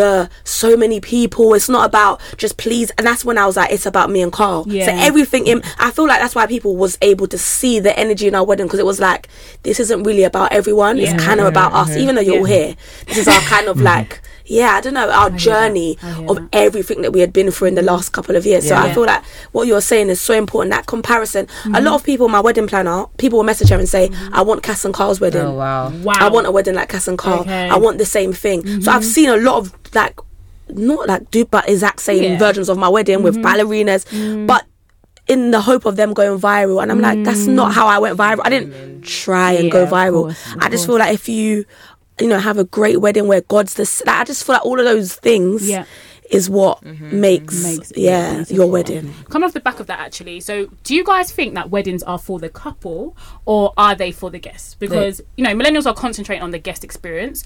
[0.02, 1.54] the so many people.
[1.54, 2.90] It's not about just please.
[2.98, 4.66] And that's when I was like, it's about me and Carl.
[4.68, 4.86] Yeah.
[4.88, 8.28] So everything in, I feel like that's why people was able to see the energy
[8.28, 9.28] in our wedding because it was like
[9.64, 10.98] this isn't really about everyone.
[10.98, 11.14] Yeah.
[11.14, 12.76] It's kind of about us, even though you're all here.
[13.08, 14.22] This is our kind of like.
[14.46, 16.50] Yeah, I don't know our journey of that.
[16.54, 18.68] everything that we had been through in the last couple of years.
[18.68, 18.84] So Yeah.
[18.84, 20.72] I feel like what you're saying is so important.
[20.74, 21.48] That comparison.
[21.74, 24.64] A lot of people, my wedding planner, people will message her and say, "I want
[24.64, 25.42] Cass and Carl's wedding.
[25.42, 25.90] Oh wow.
[25.90, 26.14] Wow.
[26.20, 27.42] I want a wedding like Cass and Carl.
[27.42, 27.70] Okay.
[27.70, 30.18] I want the same thing." So I've seen a lot of like,
[30.70, 32.30] not like dupe, but exact same Yeah.
[32.32, 32.40] Mm-hmm.
[32.40, 34.06] versions of my wedding with ballerinas,
[34.48, 34.66] but.
[35.28, 38.18] In the hope of them going viral, and I'm like, that's not how I went
[38.18, 38.42] viral.
[38.44, 40.24] I didn't try and Yeah, go viral.
[40.24, 41.64] course, I just feel like if you,
[42.22, 44.80] you know, have a great wedding where God's the, like, I just feel like all
[44.80, 45.86] of those things Yeah.
[46.30, 48.56] is what makes, Makes yeah beautiful.
[48.56, 49.14] your wedding.
[49.30, 52.18] Coming off the back of that, actually, so do you guys think that weddings are
[52.20, 54.76] for the couple or are they for the guests?
[54.76, 57.44] Because you know, millennials are concentrating on the guest experience.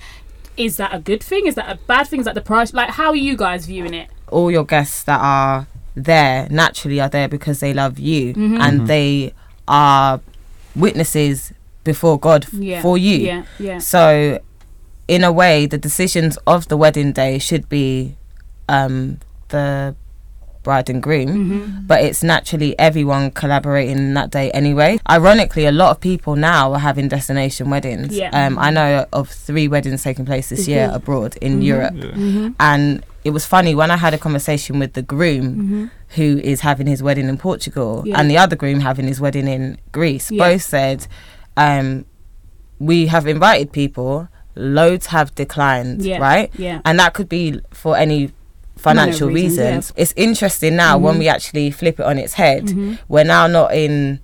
[0.57, 1.47] Is that a good thing?
[1.47, 2.19] Is that a bad thing?
[2.19, 2.73] Is that the price?
[2.73, 4.09] Like, how are you guys viewing it?
[4.29, 8.59] all your guests that are there naturally are there because they love you Mm-hmm.
[8.59, 9.33] and they
[9.67, 10.19] are
[10.75, 13.17] witnesses before God f- Yeah, for you.
[13.17, 13.77] yeah, yeah.
[13.77, 14.39] So,
[15.07, 18.15] in a way, the decisions of the wedding day should be
[18.69, 19.95] um, the
[20.63, 21.85] bride and groom, Mm-hmm.
[21.85, 24.97] but it's naturally everyone collaborating that day anyway.
[25.07, 28.17] Ironically, a lot of people now are having destination weddings.
[28.17, 28.31] Yeah.
[28.33, 32.49] Um, I know of three weddings taking place this year abroad in Europe, Yeah.
[32.59, 36.87] and it was funny when I had a conversation with the groom who is having
[36.87, 38.07] his wedding in Portugal Mm-hmm.
[38.07, 38.19] Yeah.
[38.19, 40.31] and the other groom having his wedding in Greece.
[40.31, 40.49] Yeah.
[40.49, 41.05] Both said,
[41.57, 42.05] um,
[42.79, 46.49] "We have invited people." Loads have declined, Yeah, right?
[46.57, 46.81] yeah.
[46.85, 48.31] and that could be for any
[48.77, 49.57] financial reasons,
[49.91, 49.93] reasons.
[49.95, 51.05] It's interesting now Mm-hmm.
[51.05, 52.97] when we actually flip it on its head.
[53.07, 54.19] We're now not in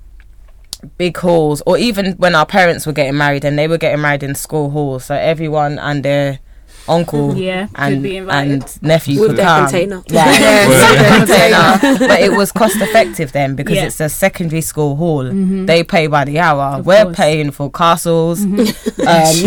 [0.97, 4.23] big halls, or even when our parents were getting married and they were getting married
[4.23, 6.39] in school halls, so everyone and their
[6.87, 9.63] uncle Yeah, and and nephew With could their come.
[9.65, 10.03] container.
[10.07, 11.17] Yeah, yeah,
[11.79, 12.07] container.
[12.07, 13.85] But it was cost effective then because Yeah.
[13.85, 15.23] it's a secondary school hall.
[15.25, 15.67] Mhm.
[15.67, 16.79] They pay by the hour.
[16.79, 17.15] Of we're course.
[17.17, 18.41] paying for castles.
[18.43, 18.63] Um, you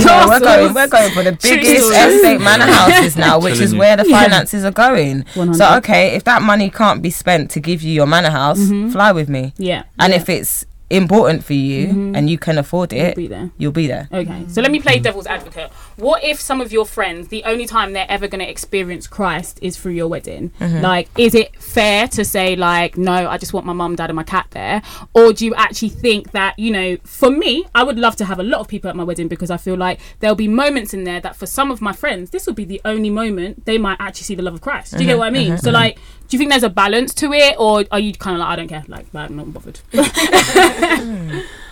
[0.04, 2.14] know, we're going we're going for the biggest story.
[2.14, 4.22] estate manor houses now, which is where the Yeah.
[4.22, 5.24] finances are going.
[5.34, 5.56] 100.
[5.56, 8.92] So okay, if that money can't be spent to give you your manor house, Mhm.
[8.92, 9.52] fly with me.
[9.58, 9.82] Yeah.
[9.98, 10.18] And yeah.
[10.20, 12.16] if it's important for you Mhm.
[12.16, 13.50] and you can afford You'll it, be there.
[13.58, 14.06] you'll be there.
[14.12, 15.70] Okay, so let me play devil's advocate.
[15.96, 19.58] What if some of your friends, the only time they're ever going to experience Christ
[19.62, 20.50] is through your wedding?
[20.60, 20.82] Mhm.
[20.82, 24.16] Like, is it fair to say, like, no, I just want my mum, dad, and
[24.16, 24.82] my cat there?
[25.14, 28.40] Or do you actually think that, you know, for me, I would love to have
[28.40, 31.04] a lot of people at my wedding because I feel like there'll be moments in
[31.04, 33.98] there that for some of my friends, this will be the only moment they might
[34.00, 34.92] actually see the love of Christ.
[34.96, 35.52] Do you get Mhm, what I mean?
[35.52, 35.74] mhm, So, mhm.
[35.74, 35.94] like,
[36.28, 38.56] do you think there's a balance to it, or are you kind of like, I
[38.56, 39.78] don't care, like, I'm not bothered?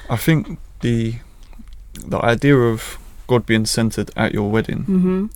[0.08, 1.14] I think the
[2.06, 5.30] the idea of God being centered at your wedding Mhm.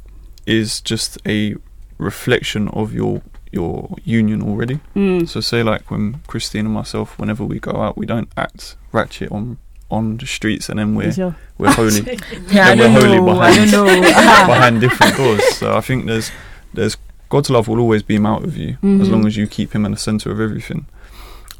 [0.47, 1.55] is just a
[1.99, 3.23] reflection of your
[3.53, 4.81] your union already.
[4.95, 5.27] Mm.
[5.27, 9.31] So say like when Christine and myself, whenever we go out, we don't act ratchet
[9.33, 9.57] on
[9.91, 11.35] on the streets, and then we're Sure.
[11.59, 12.03] we're holy.
[12.51, 14.47] Yeah, I then we're don't holy know, behind I don't know.
[14.53, 15.45] behind different doors.
[15.55, 16.31] So I think there's
[16.75, 16.97] there's
[17.29, 19.11] God's love will always beam out of you as Mhm.
[19.11, 20.87] long as you keep Him in the center of everything.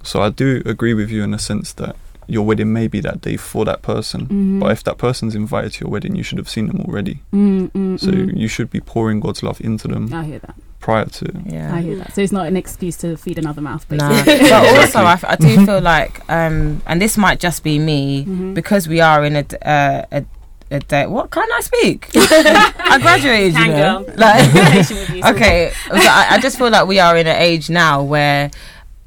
[0.03, 1.97] So I do agree with you in the sense that
[2.29, 4.61] your wedding may be that day for that person, Mhm.
[4.61, 7.21] but if that person's invited to your wedding, you should have seen them already.
[7.33, 10.55] Mm, mm, So you should be pouring God's love into them I hear that.
[10.81, 11.27] prior to.
[11.47, 11.75] Yeah.
[11.75, 12.15] I hear that.
[12.15, 14.09] So it's not an excuse to feed another mouth, Nah.
[14.09, 14.51] basically.
[14.51, 18.25] but also, I, f- I do feel like, um, and this might just be me,
[18.29, 18.55] Mhm.
[18.55, 20.25] because we are in a d- uh, a
[20.69, 21.07] a day.
[21.07, 22.11] What can I speak?
[22.17, 24.03] I graduated, you know.
[24.03, 24.15] girl.
[24.17, 27.29] Like, Patient with you, so- okay, so I, I just feel like we are in
[27.29, 28.51] an age now where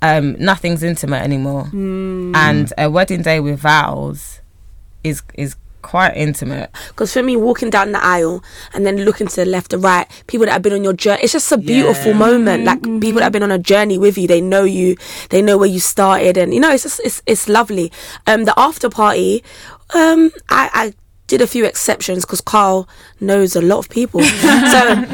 [0.01, 2.35] um, nothing's intimate anymore, Mm.
[2.35, 4.39] and a wedding day with vows
[5.03, 6.69] is is quite intimate.
[6.89, 10.07] Because for me, walking down the aisle and then looking to the left or right,
[10.27, 12.17] people that have been on your journey, it's just a beautiful Yeah.
[12.17, 12.65] moment.
[12.65, 14.97] Like people that have been on a journey with you, they know you,
[15.29, 17.91] they know where you started, and you know, it's just it's it's lovely.
[18.27, 19.41] Um, the after party,
[19.93, 20.93] um, I I
[21.27, 22.87] did a few exceptions because Carl
[23.21, 24.21] knows a lot of people,
[24.73, 25.05] so.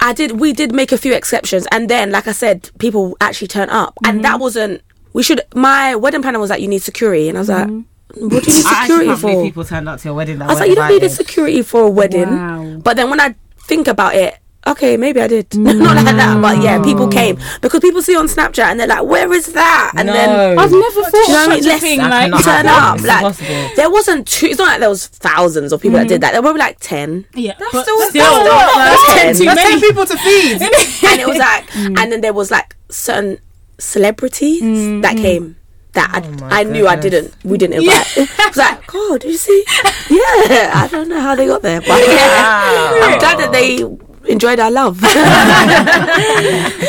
[0.00, 0.40] I did.
[0.40, 3.94] We did make a few exceptions, and then, like I said, people actually turn up,
[4.04, 4.22] and mm-hmm.
[4.22, 4.82] that wasn't.
[5.12, 5.42] We should.
[5.54, 8.28] My wedding planner was like, "You need security," and I was like, mm-hmm.
[8.28, 10.38] "What do you need security for?" people turned up to your wedding.
[10.38, 12.30] That I was like, you don't need a security for a wedding.
[12.30, 12.80] Wow.
[12.82, 15.54] But then when I think about it, okay, maybe I did.
[15.56, 19.04] Not like that, but yeah, people came because people see on Snapchat and they're like,
[19.04, 21.62] "Where is that?" And then I've never thought Do you know what I of mean?
[21.62, 21.98] such a thing.
[22.00, 22.96] Like, turn up.
[22.96, 23.70] It's Like impossible.
[23.76, 24.46] there wasn't two.
[24.46, 26.20] It's not like there was thousands of people that did mm-hmm.
[26.22, 26.32] that.
[26.32, 27.26] There were probably like ten.
[27.34, 29.16] yeah, That's but still, still, still that's Ten.
[29.18, 29.80] ten too That's many.
[29.80, 30.62] ten people to feed.
[31.10, 31.98] and it was like, mm.
[31.98, 33.38] and then there was like certain
[33.78, 35.00] celebrities mm-hmm.
[35.02, 35.56] that came.
[35.92, 37.34] That Oh I, I knew I didn't.
[37.42, 38.06] We didn't invite.
[38.16, 39.64] I was like, God, do you see?
[40.08, 43.82] Yeah, I don't know how they got there, but yeah, I'm glad that they
[44.26, 45.00] enjoyed our love.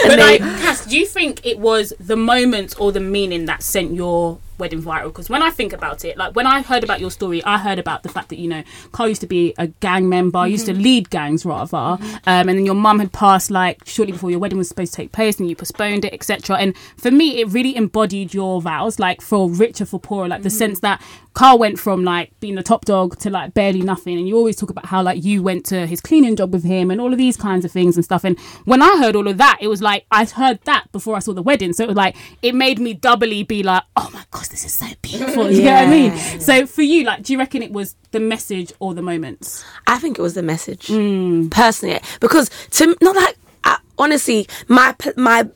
[0.01, 3.63] But And like, Cass, do you think it was the moment or the meaning that
[3.63, 5.05] sent your wedding viral?
[5.05, 7.79] Because when I think about it, like when I heard about your story, I heard
[7.79, 10.73] about the fact that you know Carl used to be a gang member, used to
[10.73, 14.57] lead gangs rather, um, and then your mum had passed like shortly before your wedding
[14.57, 16.57] was supposed to take place, and you postponed it, etc.
[16.57, 20.49] And for me, it really embodied your vows, like for richer, for poorer, like the
[20.49, 21.01] sense that
[21.33, 24.55] Carl went from like being the top dog to like barely nothing, and you always
[24.55, 27.17] talk about how like you went to his cleaning job with him and all of
[27.17, 28.23] these kinds of things and stuff.
[28.23, 31.19] And when I heard all of that, it was like I heard that before I
[31.19, 34.23] saw the wedding, so it was like it made me doubly be like, oh my
[34.31, 35.49] gosh, this is so beautiful.
[35.49, 36.17] You know what I mean?
[36.39, 39.63] So for you, like, do you reckon it was the message or the moments?
[39.87, 41.49] I think it was the message mm.
[41.49, 45.49] personally because to not like I, honestly my my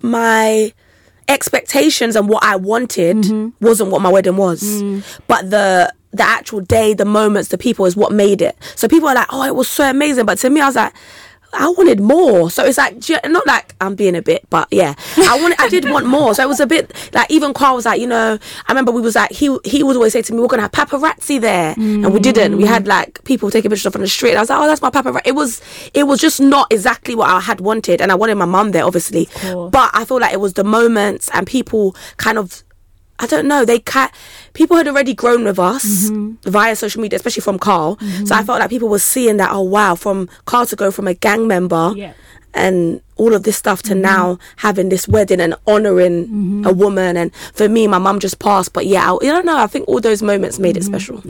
[0.00, 0.72] my
[1.28, 3.64] expectations and what I wanted mm-hmm.
[3.64, 5.20] wasn't what my wedding was, mm.
[5.26, 8.54] but the the actual day, the moments, the people is what made it.
[8.74, 10.92] So people are like, "Oh, it was so amazing," but to me, I was like.
[11.54, 15.38] I wanted more, so it's like not like I'm being a bit, but yeah, I
[15.40, 16.34] wanted, I did want more.
[16.34, 19.02] So it was a bit like even Carl was like, you know, I remember we
[19.02, 22.12] was like he he would always say to me, we're gonna have paparazzi there, and
[22.12, 22.56] we didn't.
[22.56, 24.30] We had like people taking pictures off on the street.
[24.30, 25.22] And I was like, oh, that's my paparazzi.
[25.26, 25.60] It was
[25.92, 28.84] it was just not exactly what I had wanted, and I wanted my mum there,
[28.84, 29.28] obviously.
[29.70, 32.62] But I feel like it was the moments and people kind of.
[33.18, 33.64] I don't know.
[33.64, 34.10] They ca-
[34.52, 36.50] people had already grown with us mm-hmm.
[36.50, 37.98] via social media, especially from Carl.
[38.00, 38.46] So I mm-hmm.
[38.46, 39.50] felt like people were seeing that.
[39.52, 42.14] Oh wow, from Carl to go from a gang member Yeah.
[42.54, 44.02] and all of this stuff to mm-hmm.
[44.02, 46.66] now having this wedding and honoring mm-hmm.
[46.66, 47.16] a woman.
[47.16, 49.58] And for me, my mum just passed, but yeah, I, I don't know.
[49.58, 50.94] I think all those moments made it mm-hmm.
[50.94, 51.20] special.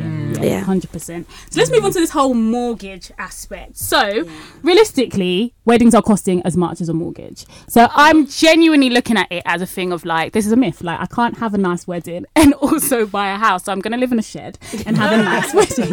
[0.42, 0.60] Yeah.
[0.60, 1.28] hundred percent.
[1.50, 3.76] So let's move on to this whole mortgage aspect.
[3.76, 4.26] So
[4.62, 7.46] realistically, weddings are costing as much as a mortgage.
[7.68, 10.82] So I'm genuinely looking at it as a thing of like this is a myth.
[10.82, 13.92] Like I can't have a nice wedding and also buy a house, so I'm going
[13.92, 15.90] to live in a shed and have a nice wedding.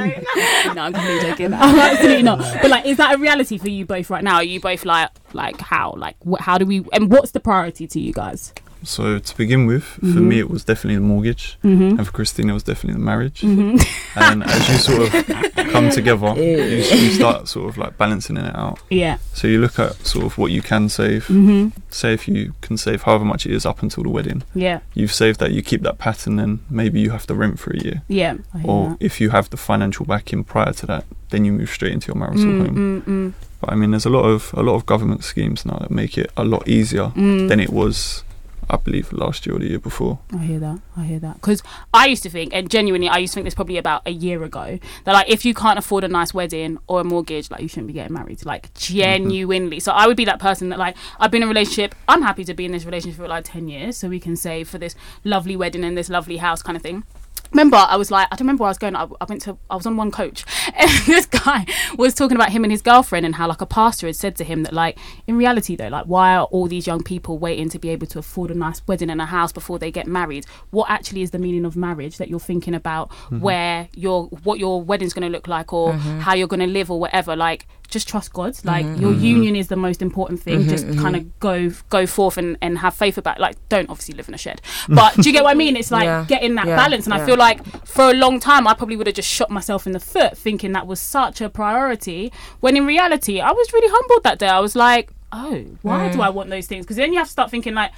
[0.76, 1.54] no, I'm completely joking.
[1.54, 2.40] I'm absolutely not.
[2.62, 4.36] But like, is that a reality for you both right now?
[4.36, 7.88] Are you both like, like how, like, wh- how do we, and what's the priority
[7.88, 8.54] to you guys?
[8.84, 10.22] So to begin with, for Mhm.
[10.22, 11.98] me it was definitely the mortgage, Mhm.
[11.98, 13.42] and for Christine it was definitely the marriage.
[13.42, 13.84] Mhm.
[14.16, 15.10] And as you sort of
[15.74, 18.80] come together, you, you start sort of like balancing it out.
[18.90, 19.18] Yeah.
[19.34, 21.28] So you look at sort of what you can save.
[21.28, 21.72] Mhm.
[21.90, 24.44] Say if you can save however much it is up until the wedding.
[24.56, 24.80] Yeah.
[24.94, 25.52] You've saved that.
[25.52, 26.40] You keep that pattern.
[26.40, 28.02] and maybe you have to rent for a year.
[28.08, 28.98] Yeah, Or that.
[29.06, 32.16] if you have the financial backing prior to that, then you move straight into your
[32.16, 33.04] marital Mm, home.
[33.06, 33.34] mm, mm.
[33.62, 36.18] But I mean, there's a lot of a lot of government schemes now that make
[36.18, 37.50] it a lot easier Mm.
[37.50, 38.24] than it was,
[38.70, 40.20] I believe, last year or the year before.
[40.34, 40.80] I hear that.
[40.96, 41.36] I hear that.
[41.36, 44.12] Because I used to think, and genuinely, I used to think this probably about a
[44.12, 47.62] year ago, that like if you can't afford a nice wedding or a mortgage, like
[47.62, 48.46] you shouldn't be getting married.
[48.46, 49.80] Like genuinely.
[49.80, 51.96] So I would be that person that like I've been in a relationship.
[52.08, 54.70] I'm happy to be in this relationship for like ten years, so we can save
[54.70, 57.04] for this lovely wedding and this lovely house kind of thing.
[57.52, 58.96] Remember, I was like, I don't remember where I was going.
[58.96, 60.46] I, I went to, I was on one coach,
[60.78, 61.66] and this guy
[61.98, 64.44] was talking about him and his girlfriend, and how like a pastor had said to
[64.44, 67.80] him that like in reality though, like why are all these young people waiting to
[67.80, 70.46] be able to afford a nice wedding and a house before they get married?
[70.70, 73.10] What actually is the meaning of marriage that you're thinking about?
[73.32, 73.40] Mhm.
[73.40, 76.20] Where your what your wedding's going to look like, or Mhm.
[76.20, 77.36] how you're going to live, or whatever.
[77.36, 78.54] Like just trust God.
[78.64, 79.00] Like Mhm.
[79.02, 80.64] your union is the most important thing.
[80.66, 81.02] Mhm, just mhm.
[81.02, 83.40] kind of go go forth and, and have faith about.
[83.40, 85.76] Like don't obviously live in a shed, but do you get what I mean?
[85.76, 86.26] It's like Yeah.
[86.28, 86.76] getting that Yeah.
[86.76, 89.50] balance, and I feel like for a long time I probably would have just shot
[89.50, 92.32] myself in the foot thinking that was such a priority.
[92.60, 94.48] When in reality, I was really humbled that day.
[94.48, 96.14] I was like, oh, why Mm.
[96.14, 96.86] do I want those things?
[96.86, 97.92] Because then you have to start thinking like.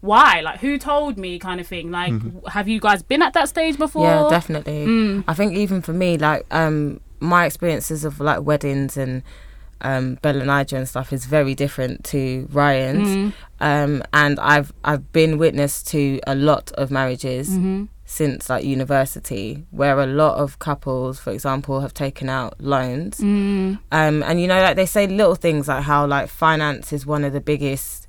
[0.00, 0.42] Why?
[0.42, 1.40] Like, who told me?
[1.40, 1.90] Kind of thing.
[1.90, 2.46] Like, Mhm.
[2.50, 4.04] have you guys been at that stage before?
[4.06, 4.86] Yeah, definitely.
[4.86, 5.24] Mm.
[5.26, 9.22] I think even for me, like um, my experiences of like weddings and
[9.80, 13.08] um, BellaNaija and stuff is very different to Ryan's.
[13.08, 13.32] Mm.
[13.60, 17.86] Um, and I've I've been witness to a lot of marriages Mhm.
[18.04, 23.18] since like university, where a lot of couples, for example, have taken out loans.
[23.18, 23.78] Mm.
[23.92, 27.22] Um, and you know, like they say little things like how like finance is one
[27.24, 28.07] of the biggest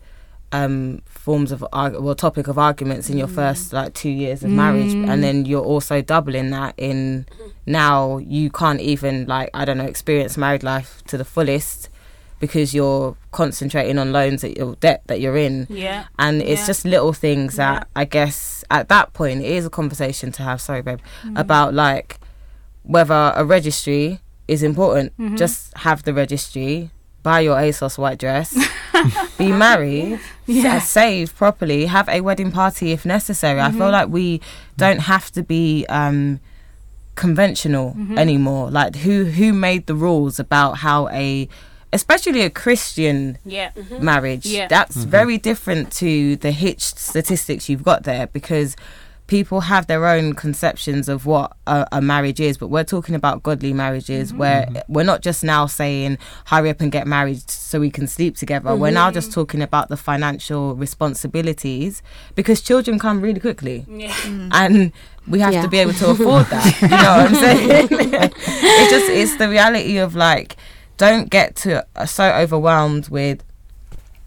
[0.51, 4.49] um forms of arg- well topic of arguments in your first like two years of
[4.49, 5.07] marriage Mm.
[5.09, 7.27] and then you're also doubling that in
[7.67, 11.89] now you can't even like i don't know experience married life to the fullest
[12.39, 16.05] because you're concentrating on loans that your debt that you're in Yeah.
[16.17, 16.67] and it's Yeah.
[16.67, 20.61] just little things that i guess at that point it is a conversation to have
[20.61, 21.39] sorry babe Mm.
[21.39, 22.17] about like
[22.83, 25.37] whether a registry is important Mhm.
[25.37, 26.89] just have the registry
[27.21, 28.55] buy your asos white dress
[29.37, 30.75] be married Yeah.
[30.77, 33.91] s- save properly have a wedding party if necessary i feel Mhm.
[33.91, 34.41] like we
[34.77, 36.39] don't have to be um
[37.15, 38.17] conventional Mhm.
[38.17, 41.47] anymore like who who made the rules about how a
[41.91, 43.71] especially a christian Yeah.
[43.99, 44.67] marriage Yeah.
[44.67, 45.05] that's Mhm.
[45.17, 48.75] very different to the hitched statistics you've got there because
[49.29, 53.43] people have their own conceptions of what a, a marriage is but we're talking about
[53.43, 57.91] godly marriages where we're not just now saying hurry up and get married so we
[57.91, 58.75] can sleep together.
[58.75, 62.01] We're now just talking about the financial responsibilities
[62.35, 63.85] because children come really quickly.
[64.51, 64.91] And
[65.27, 65.61] we have Yeah.
[65.61, 66.65] to be able to afford that.
[66.81, 67.87] You know what i'm saying?
[67.91, 70.55] It just it's the reality of like
[70.97, 73.43] don't get to uh, so overwhelmed with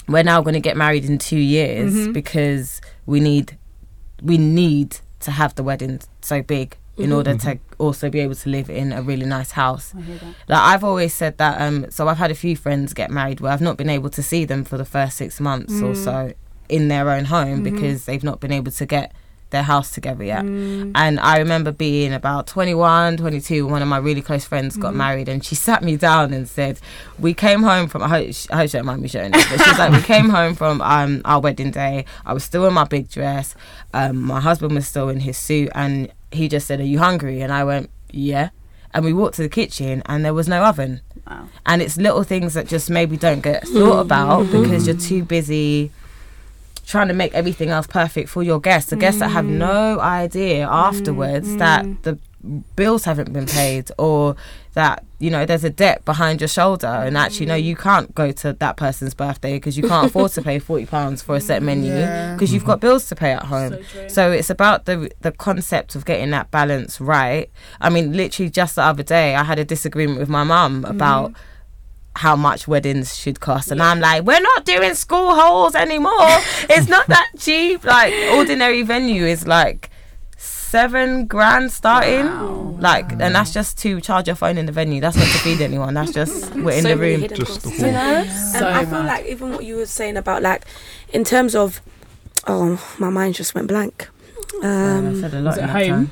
[0.09, 2.13] we're now going to get married in two years Mhm.
[2.13, 3.57] because we need
[4.23, 7.17] we need to have the wedding so big in Mhm.
[7.17, 9.95] order to also be able to live in a really nice house.
[10.49, 11.61] Like I've always said that.
[11.61, 14.23] Um, so I've had a few friends get married where I've not been able to
[14.23, 16.05] see them for the first six months or Mm.
[16.05, 16.33] so
[16.69, 17.65] in their own home Mhm.
[17.65, 19.13] because they've not been able to get
[19.53, 20.45] their house together yet.
[20.45, 20.91] Mm.
[20.97, 24.97] And I remember being about 21, 22, one of my really close friends got Mhm.
[24.97, 26.81] married and she sat me down and said,
[27.19, 29.63] we came home from, I hope, I hope she don't mind me showing it, but
[29.65, 32.05] she's like, we came home from um, our wedding day.
[32.27, 33.55] I was still in my big dress.
[33.95, 37.41] Um, my husband was still in his suit and he just said, are you hungry?
[37.43, 38.49] And I went, yeah.
[38.95, 41.01] And we walked to the kitchen and there was no oven.
[41.27, 41.49] Wow.
[41.65, 44.63] And it's little things that just maybe don't get thought about Mhm.
[44.63, 45.91] because you're too busy
[46.87, 48.91] trying to make everything else perfect for your guests.
[48.91, 49.59] The guests that have Mm.
[49.59, 51.59] no idea afterwards Mm.
[51.59, 52.19] that the
[52.75, 54.35] bills haven't been paid or
[54.75, 58.33] that you know there's a debt behind your shoulder and actually no you can't go
[58.33, 61.63] to that person's birthday because you can't afford to pay 40 pounds for a set
[61.63, 62.33] menu Yeah.
[62.35, 65.95] because you've got bills to pay at home So so it's about the the concept
[65.95, 67.49] of getting that balance right
[67.81, 71.33] i mean literally just the other day i had a disagreement with my mum about
[72.17, 73.71] how much weddings should cost.
[73.71, 76.13] And i'm like we're not doing school halls anymore.
[76.71, 77.85] It's not that cheap.
[77.85, 79.91] Like ordinary venue is like
[80.37, 82.79] seven grand starting.
[82.81, 85.01] Like and that's just to charge your phone in the venue.
[85.01, 85.95] That's not to feed anyone.
[85.95, 87.21] That's just we're in So the room.
[87.21, 87.79] hidden costs.
[87.79, 88.25] You know?
[88.25, 89.07] and So I feel mad.
[89.07, 90.65] like even what you were saying about like
[91.13, 91.81] in terms of
[92.47, 94.09] oh my mind just went blank.
[94.63, 96.11] Um, I've said a lot Was it in that home?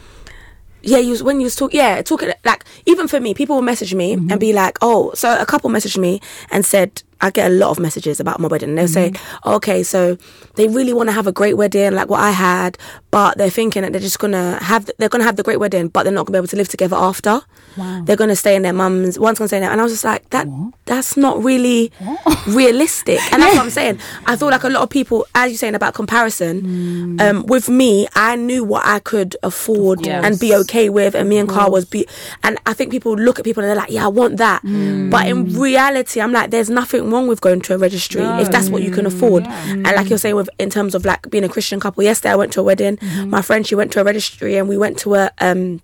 [0.83, 3.63] Yeah, you was when you was talking, yeah, talking like even for me, people will
[3.63, 4.31] message me Mm-hmm.
[4.31, 7.03] and be like, oh, so a couple messaged me and said.
[7.21, 8.75] I get a lot of messages about my wedding.
[8.75, 9.49] They'll say, Mm-hmm.
[9.57, 10.17] okay, so
[10.57, 12.79] they really want to have a great wedding, like what I had,
[13.11, 16.05] but they're thinking that they're just gonna have, they're gonna have the great wedding, but
[16.05, 17.41] they're not gonna be able to live together after.
[17.77, 18.03] Wow.
[18.05, 19.19] They're gonna stay in their mum's.
[19.19, 20.47] One's gonna stay in there, and I was just like, that,
[20.87, 21.93] that's not really
[22.47, 23.21] realistic.
[23.33, 23.99] And that's what I'm saying.
[24.27, 27.21] I feel like a lot of people, as you're saying about comparison, Mm.
[27.21, 30.25] um, with me, I knew what I could afford Yes.
[30.25, 32.07] and be okay with, and me and Carl was be.
[32.43, 34.63] And I think people look at people and they're like, yeah, I want that.
[34.63, 38.69] But in reality, I'm like, there's nothing wrong with going to a registry if that's
[38.71, 39.45] what you can afford.
[39.47, 42.37] And like you're saying, with in terms of like being a Christian couple, yesterday I
[42.37, 42.97] went to a wedding.
[42.97, 43.31] Mm-hmm.
[43.31, 45.81] My friend, she went to a registry, and we went to a um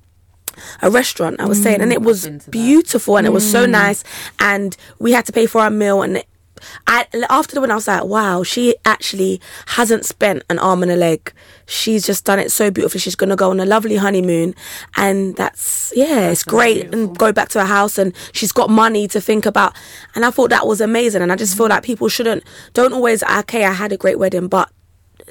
[0.83, 1.41] a restaurant.
[1.41, 2.51] I was saying, and it mm, was to that.
[2.51, 3.71] beautiful, and it was so mm.
[3.71, 4.05] nice.
[4.39, 6.23] And we had to pay for our meal, and
[6.87, 10.93] I after the wedding, I was like, wow, she actually hasn't spent an arm and
[10.93, 11.33] a leg.
[11.67, 13.01] She's just done it so beautifully.
[13.01, 14.55] She's gonna go on a lovely honeymoon,
[14.97, 16.93] and that's yeah, it's great.
[16.93, 19.75] And go back to her house, and she's got money to think about.
[20.15, 21.23] And I thought that was amazing.
[21.23, 23.65] And I just feel like people shouldn't don't always okay.
[23.65, 24.71] I had a great wedding, but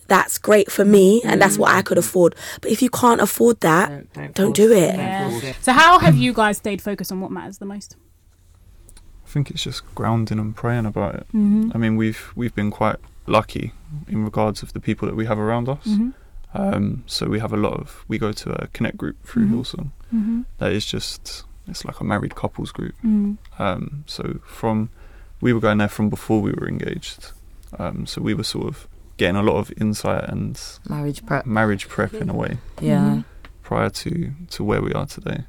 [0.07, 2.35] that's great for me, and that's what I could afford.
[2.61, 4.95] But if you can't afford that, don't, do it.
[4.95, 5.53] Yeah.
[5.61, 7.95] So how have you guys stayed focused on what matters the most?
[9.36, 11.28] I think it's just grounding and praying about it.
[11.34, 11.71] Mm-hmm.
[11.74, 12.95] I mean, we've we've been quite
[13.28, 13.74] lucky
[14.08, 15.84] in regards of the people that we have around us.
[15.86, 16.12] Mm-hmm.
[16.54, 18.06] Um, so we have a lot of.
[18.08, 19.52] We go to a connect group through Mhm.
[19.52, 19.91] Hillsong.
[20.15, 20.41] Mm-hmm.
[20.60, 22.95] That is just it's like a married couples group.
[23.04, 23.62] Mm-hmm.
[23.62, 24.89] Um, so from
[25.41, 27.34] we were going there from before we were engaged.
[27.78, 31.45] Um, so we were sort of getting a lot of insight and Marriage prep.
[31.45, 33.24] marriage prep in a way Yeah.
[33.63, 35.43] Prior to to where we are today.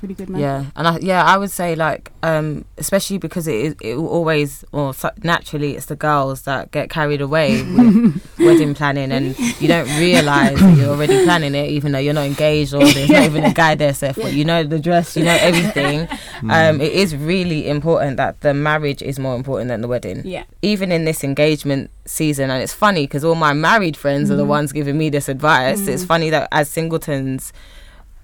[0.00, 0.40] It's really good, man.
[0.40, 4.08] Yeah, and I, yeah, I would say like, um, especially because it is, it will
[4.08, 9.38] always, or so- naturally, it's the girls that get carried away with wedding planning, and
[9.60, 13.10] you don't realise that you're already planning it, even though you're not engaged or there's
[13.10, 14.16] not even a guy there, Seth.
[14.16, 16.08] But you know the dress, you know everything.
[16.48, 20.22] Um, it is really important that the marriage is more important than the wedding.
[20.24, 20.44] Yeah.
[20.62, 24.46] Even in this engagement season, and it's funny because all my married friends are the
[24.46, 25.86] ones giving me this advice.
[25.86, 27.52] It's funny that as singletons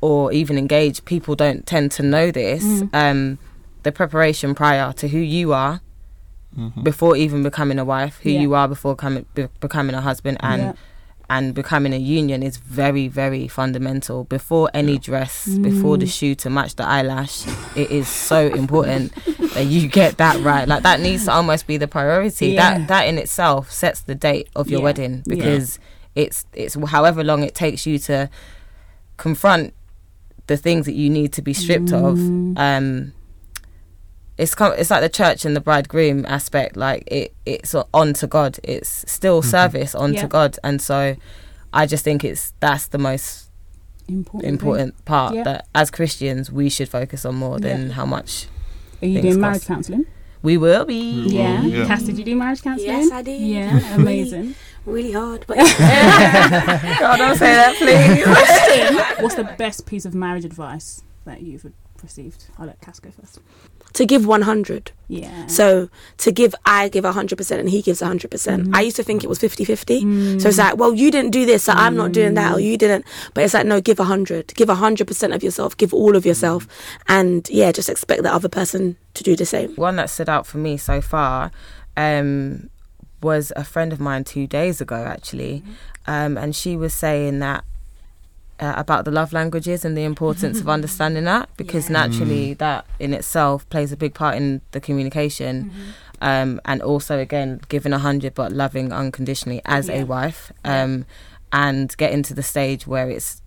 [0.07, 2.63] or even engaged, people don't tend to know this.
[3.03, 3.39] Um,
[3.83, 5.81] the preparation prior to who you are
[6.57, 6.85] Mhm.
[6.91, 8.41] before even becoming a wife, who Yeah.
[8.45, 10.73] you are before coming, be- becoming a husband, and Yeah.
[11.29, 14.19] and becoming a union is very very fundamental.
[14.39, 15.35] Before any dress,
[15.71, 17.37] before the shoe to match the eyelash,
[17.83, 19.05] it is so important
[19.55, 20.67] that you get that right.
[20.73, 22.49] Like that needs to almost be the priority.
[22.51, 22.63] Yeah.
[22.79, 24.85] That that in itself sets the date of your Yeah.
[24.89, 25.35] wedding Yeah.
[25.35, 25.69] because
[26.23, 28.17] it's it's however long it takes you to
[29.25, 29.73] confront
[30.47, 32.17] the things that you need to be stripped of.
[32.19, 32.59] Mm.
[32.59, 33.13] Um,
[34.39, 36.77] it's com- it's like the church and the bridegroom aspect.
[36.77, 38.59] Like it, it's on to God.
[38.63, 40.23] It's still service on Yeah.
[40.23, 41.17] to God, and so
[41.73, 43.51] I just think it's that's the most
[44.09, 44.45] Important.
[44.53, 45.43] important part Yeah.
[45.45, 47.93] that as Christians we should focus on more than Yeah.
[47.95, 48.47] how much
[49.03, 49.69] Are you doing marriage cost.
[49.69, 50.07] counselling?
[50.43, 51.25] we will be.
[51.27, 51.63] Yeah.
[51.63, 51.87] Yeah.
[51.87, 52.91] Cass, did you do marriage counselling?
[52.93, 53.41] Yes, I did.
[53.41, 54.55] Yeah, amazing.
[54.87, 55.57] Really hard, but
[56.99, 58.25] God, don't say that, please.
[59.23, 61.67] What's the best piece of marriage advice that you've
[62.03, 62.47] received?
[62.57, 63.41] I'll let Cass go first.
[63.95, 64.93] to give 100.
[65.09, 65.47] Yeah.
[65.49, 68.29] So to give, I give 100% and he gives 100%.
[68.29, 68.75] Mm-hmm.
[68.77, 70.05] I used to think it was 50 50.
[70.05, 70.41] Mm.
[70.41, 72.79] So it's like, well, you didn't do this, so I'm not doing that, or you
[72.79, 73.05] didn't.
[73.35, 74.55] But it's like, no, give 100.
[74.55, 75.77] Give 100% of yourself.
[75.77, 76.69] Give all of yourself.
[77.09, 79.75] And yeah, just expect the other person to do the same.
[79.75, 81.51] One that stood out for me so far
[81.97, 82.71] um,
[83.31, 85.55] was a friend of mine two days ago, actually,
[86.15, 87.63] um, and she was saying that.
[88.59, 93.13] Uh, about the love languages and the importance of understanding that because naturally that in
[93.13, 95.71] itself plays a big part in the communication
[96.23, 99.97] um, and also again giving a hundred but loving unconditionally as Yeah.
[100.01, 101.05] a wife um,
[101.53, 103.43] and getting to the stage where it's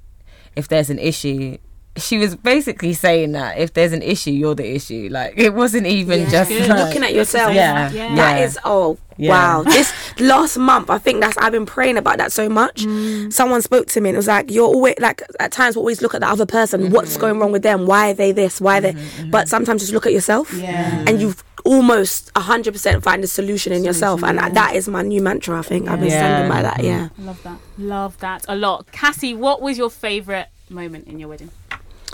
[0.55, 1.57] if there's an issue
[1.99, 5.85] she was basically saying that if there's an issue you're the issue like it wasn't
[5.87, 6.29] even Yeah.
[6.29, 7.53] just like- Looking at yourself.
[7.53, 8.15] yeah, Yeah.
[8.15, 8.45] That yeah.
[8.45, 9.31] is oh Yeah.
[9.31, 9.63] wow.
[9.63, 12.85] This last month, I think that's I've been praying about that so much.
[12.85, 13.31] Mm.
[13.33, 16.01] Someone spoke to me and it was like, "You're always like at times we always
[16.01, 16.89] look at the other person.
[16.91, 17.21] What's Mm-hmm.
[17.21, 17.85] going wrong with them?
[17.85, 18.61] Why are they this?
[18.61, 18.95] Why are they?"
[19.29, 21.03] But sometimes just look at yourself, Yeah.
[21.05, 24.23] and you've almost hundred percent find a solution in yourself.
[24.23, 25.59] And that is my new mantra.
[25.59, 26.19] I think I've been Yeah.
[26.19, 26.81] standing by that.
[26.81, 27.09] Yeah.
[27.19, 27.57] Love that.
[27.77, 28.89] Love that a lot.
[28.93, 31.49] Cassie, what was your favourite moment in your wedding?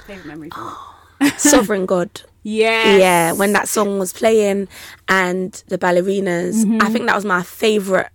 [0.05, 0.49] Favourite memory?
[0.49, 1.31] from?
[1.37, 2.21] Sovereign God.
[2.43, 2.97] Yeah.
[2.97, 4.67] Yeah, when that song was playing
[5.07, 6.77] and the ballerinas, Mm-hmm.
[6.81, 8.09] I think that was my favorite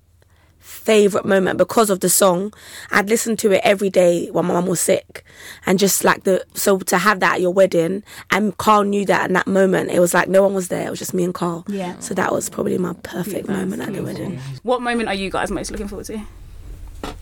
[0.58, 2.52] favorite moment because of the song.
[2.90, 5.24] I'd listen to it every day when my mum was sick,
[5.66, 9.26] and just like the so to have that at your wedding, and Carl knew that
[9.28, 10.86] in that moment, it was like no one was there.
[10.86, 11.64] It was just me and Carl.
[11.68, 11.98] Yeah.
[11.98, 14.38] So that was probably my perfect moment at the wedding.
[14.62, 16.20] What moment are you guys most looking forward to?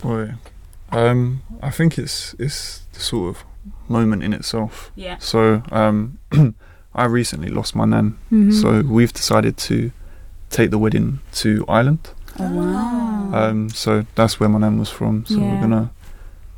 [0.03, 0.35] Boy,
[0.91, 3.45] um, I think it's it's the sort of
[3.89, 4.91] moment in itself.
[4.97, 5.17] Yeah.
[5.19, 6.19] So um,
[6.95, 8.53] I recently lost my nan, Mhm.
[8.53, 9.91] so we've decided to
[10.51, 12.11] take the wedding to Ireland.
[12.41, 13.31] Oh, wow.
[13.33, 15.25] Um, so that's where my nan was from.
[15.27, 15.55] So Yeah.
[15.55, 15.91] we're gonna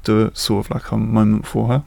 [0.05, 1.83] do it sort of like a moment for her.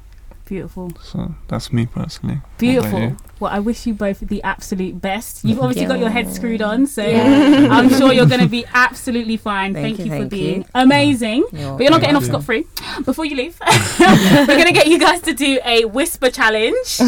[0.54, 0.91] Beautiful.
[1.01, 2.41] So that's me personally.
[2.60, 3.18] Beautiful.
[3.39, 5.43] Well, I wish you both the absolute best.
[5.43, 7.68] You've obviously got your head screwed on, so Yeah.
[7.72, 9.74] I'm sure you're going to be absolutely fine.
[9.74, 10.66] Thank, Thank you, you, for being you.
[10.76, 11.45] amazing.
[11.51, 12.68] You're But you're not getting off scot free.
[13.04, 13.60] Before you leave,
[13.99, 16.99] we're going to get you guys to do a whisper challenge.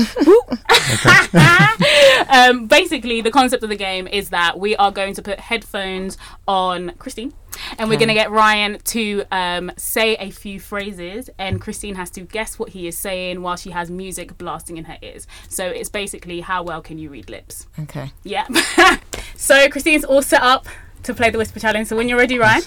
[2.30, 6.18] um, basically, the concept of the game is that we are going to put headphones
[6.48, 7.34] on Christine,
[7.78, 8.06] and we're Okay.
[8.06, 12.58] going to get Ryan to um, say a few phrases, and Christine has to guess
[12.60, 15.28] what he is saying while she has music blasting in her ears.
[15.50, 17.68] So it's basically how well can you read lips?
[17.80, 18.12] Okay.
[18.24, 18.48] Yeah.
[19.36, 20.68] so Christine's all set up
[21.04, 21.88] to play the whisper challenge.
[21.88, 22.62] So when you're ready, Ryan.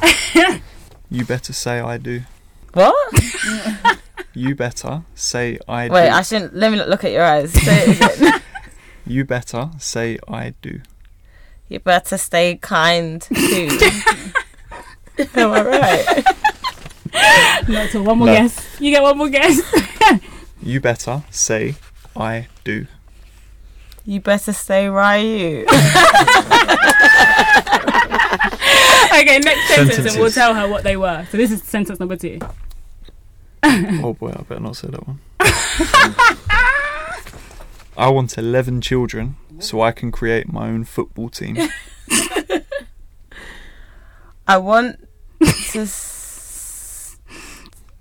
[0.00, 0.62] That's it.
[1.10, 2.22] you better say I do.
[2.72, 2.94] What?
[4.32, 5.94] You better say I do.
[5.94, 6.54] Wait, I shouldn't.
[6.54, 7.52] Let me look- look at your eyes.
[7.52, 8.40] Say it again.
[9.04, 10.80] You better say I do.
[11.70, 13.68] You better stay kind too.
[15.34, 16.26] Am I right?
[17.68, 18.34] No, so one more No.
[18.34, 18.64] guess.
[18.80, 19.60] You get one more guess.
[20.62, 21.74] You better say
[22.14, 22.86] I do.
[24.04, 25.64] You better stay Ryu.
[29.12, 31.26] okay, next sentence, and we'll tell her what they were.
[31.30, 32.38] So this is sentence number two.
[33.64, 35.18] oh boy, I better not say that one.
[38.00, 41.58] I want 11 children so I can create my own football team.
[44.48, 45.06] I want
[45.72, 47.18] to s-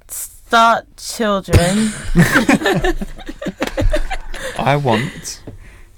[0.07, 1.91] start children.
[4.57, 5.41] I want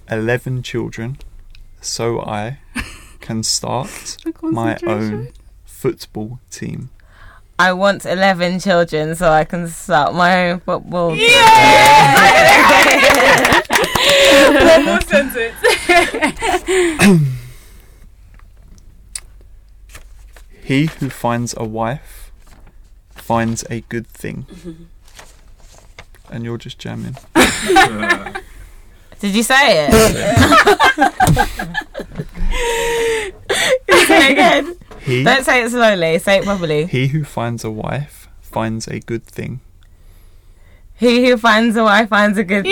[0.10, 1.18] 11 children
[1.80, 2.58] so I
[3.20, 3.90] can start
[4.42, 5.30] my own
[5.64, 6.90] football team.
[7.60, 11.16] I want 11 children so I can start my own football.
[14.50, 15.56] One more sentence.
[20.64, 22.32] He who finds a wife
[23.14, 24.46] finds a good thing.
[26.30, 27.18] And you're just jamming.
[29.20, 29.92] Did you say it?
[34.08, 34.76] say it again.
[35.02, 36.20] He, Don't say it slowly.
[36.20, 36.86] Say it properly.
[36.86, 39.62] he who finds a wife finds a good thing.
[40.96, 42.66] He who finds a wife finds a good.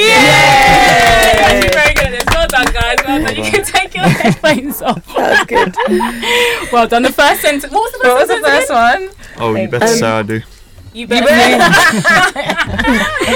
[1.29, 1.69] Yay!
[1.73, 2.23] Very good.
[2.33, 2.97] Well done, guys.
[3.05, 3.35] Well done.
[3.35, 5.05] You can take your headphones off.
[5.15, 6.71] That was good.
[6.71, 7.03] Well done.
[7.03, 7.71] The first sentence.
[7.71, 9.09] What was the What first was the first one?
[9.37, 10.41] Oh, you better say um, I do.
[10.93, 11.27] You better.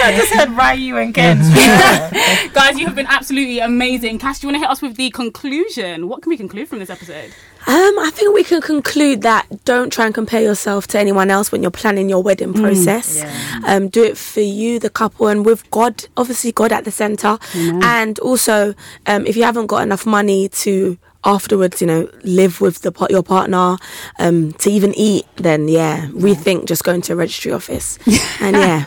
[0.04, 1.38] I just said Ryu and Ken.
[2.54, 4.20] Guys, you have been absolutely amazing.
[4.20, 6.08] Cass, do you want to hit us with the conclusion?
[6.08, 7.32] What can we conclude from this episode?
[7.66, 11.52] Um, I think we can conclude that don't try and compare yourself to anyone else
[11.52, 13.24] when you're planning your wedding process.
[13.66, 17.38] Um, do it for you, the couple, and with God, obviously God at the center.
[17.56, 18.74] And also,
[19.06, 23.24] um, if you haven't got enough money to afterwards, you know, live with the your
[23.24, 23.78] partner,
[24.20, 27.98] um, to even eat, then yeah, rethink just going to a registry office.
[28.42, 28.86] and yeah,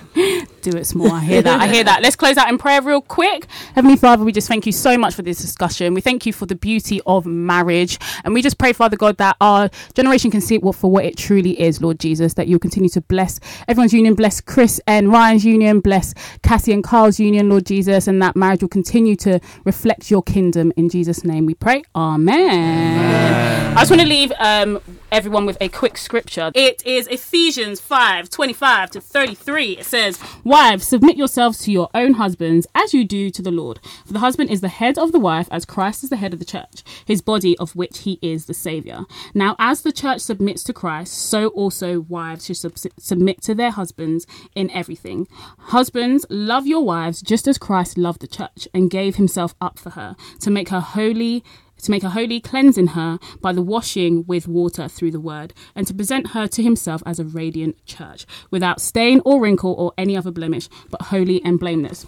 [0.71, 1.13] do it small.
[1.13, 1.61] I hear that.
[1.61, 2.03] I hear that.
[2.03, 3.47] Let's close out in prayer real quick.
[3.75, 5.95] Heavenly Father, we just thank you so much for this discussion.
[5.95, 7.99] We thank you for the beauty of marriage.
[8.25, 11.17] And we just pray, Father God, that our generation can see it for what it
[11.17, 13.39] truly is, Lord Jesus, that you'll continue to bless
[13.69, 18.21] everyone's union, bless Chris and Ryan's union, bless Cassie and Carl's union, Lord Jesus, and
[18.23, 20.73] that marriage will continue to reflect your kingdom.
[20.77, 21.85] In Jesus' name we pray.
[21.95, 23.77] Amen.
[23.77, 24.81] I just want to leave um,
[25.13, 26.51] everyone with a quick scripture.
[26.55, 29.79] It is Ephesians 5 25 to 33.
[29.79, 30.19] It says,
[30.57, 33.79] Wives, submit yourselves to your own husbands as you do to the Lord.
[34.07, 36.39] For the husband is the head of the wife, as Christ is the head of
[36.39, 39.05] the church, his body of which he is the Saviour.
[39.35, 43.71] Now, as the church submits to Christ, so also wives should sub- submit to their
[43.71, 45.29] husbands in everything.
[45.59, 49.91] Husbands, love your wives just as Christ loved the church and gave himself up for
[49.91, 51.45] her to make her holy
[51.83, 55.87] to make her holy, cleansing her by the washing with water through the word, and
[55.87, 60.17] to present her to himself as a radiant church, without stain or wrinkle or any
[60.17, 62.07] other blemish, but holy and blameless.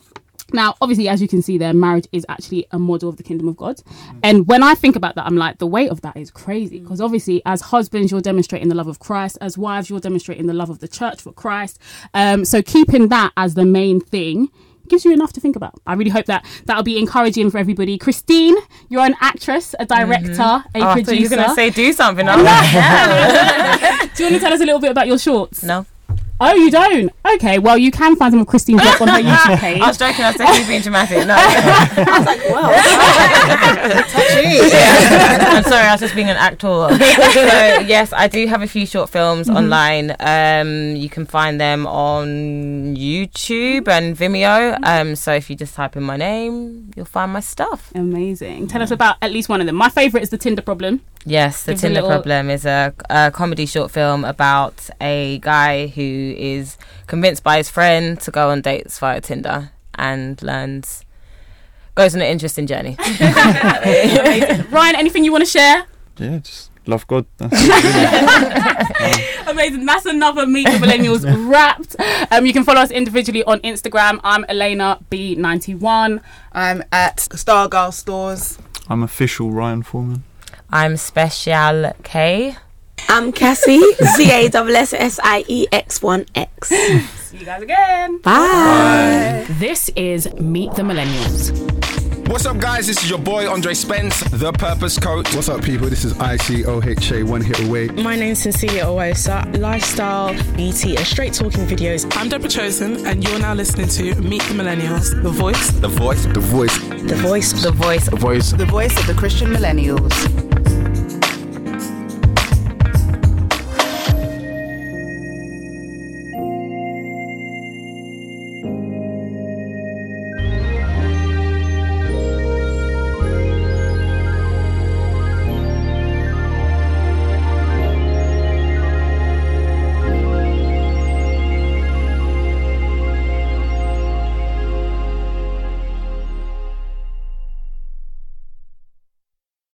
[0.51, 3.49] Now, obviously, as you can see there, marriage is actually a model of the kingdom
[3.49, 3.83] of God.
[4.23, 6.79] And when I think about that, I'm like, the weight of that is crazy.
[6.79, 9.37] Because obviously, as husbands, you're demonstrating the love of Christ.
[9.43, 11.79] As wives, you're demonstrating the love of the church for Christ.
[12.14, 14.49] Um, so keeping that as the main thing
[14.89, 15.74] gives you enough to think about.
[15.86, 17.99] I really hope that that'll be encouraging for everybody.
[17.99, 18.57] Christine,
[18.89, 20.78] you're an actress, a director, mm-hmm.
[20.78, 22.26] a Oh, I you're going to say do something.
[22.28, 25.62] I'm like, Do you want to tell us a little bit about your shorts?
[25.62, 25.86] no.
[26.41, 27.11] Oh, you don't?
[27.34, 29.80] Okay, well, you can find some of Christine's work on her YouTube page.
[29.80, 30.24] I was joking.
[30.24, 31.26] I was definitely being dramatic.
[31.26, 31.34] No.
[31.36, 32.70] I was like, "Wow."
[35.59, 36.68] I'm sorry, I was just being an actor.
[36.68, 36.91] so
[37.86, 40.14] yes, I do have a few short films online.
[40.20, 42.26] Um, you can find them on
[42.97, 44.78] YouTube and Vimeo.
[44.84, 47.91] Um, so if you just type in my name, you'll find my stuff.
[47.95, 48.68] Amazing.
[48.68, 49.74] Tell us about at least one of them.
[49.76, 51.03] My favourite is the Tinder problem.
[51.29, 54.89] Yes, The Give us a Tinder little- Problem is a, a comedy short film about
[55.01, 56.76] a guy who is
[57.07, 61.05] convinced by his friend to go on dates via Tinder and learns,
[61.95, 62.97] goes on an interesting journey.
[64.70, 65.85] Ryan, anything you want to share?
[66.18, 67.26] Yeah, just love God.
[67.37, 67.61] That's.
[69.49, 69.85] Amazing.
[69.87, 71.97] That's another Meet the Millennials wrapped.
[72.33, 74.20] Um, you can follow us individually on Instagram.
[74.24, 76.20] I'm Elena B91.
[76.53, 78.59] I'm at Stargirl Stores.
[78.89, 80.24] I'm official Ryan Foreman.
[80.71, 82.55] I'm Special K.
[83.09, 83.81] I'm Cassie,
[84.16, 86.69] Z A S S I E X 1 X.
[86.69, 88.19] See you guys again.
[88.19, 89.47] Bye.
[89.49, 91.57] This is Meet the Millennials.
[92.29, 92.87] What's up, guys?
[92.87, 95.35] This is your boy Andre Spence, the Purpose Coach.
[95.35, 95.89] What's up, people?
[95.89, 97.89] This is ICOHA, one hit away.
[97.89, 102.05] My name's Cecilia Owosa, uh, lifestyle, beauty, and straight talking videos.
[102.14, 106.27] I'm Deborah Chosen, and you're now listening to Meet the Millennials, the voice The voice.
[106.27, 106.79] The voice.
[106.79, 107.53] The voice.
[107.62, 108.53] The voice The voice.
[108.53, 110.58] The voice of the Christian millennials.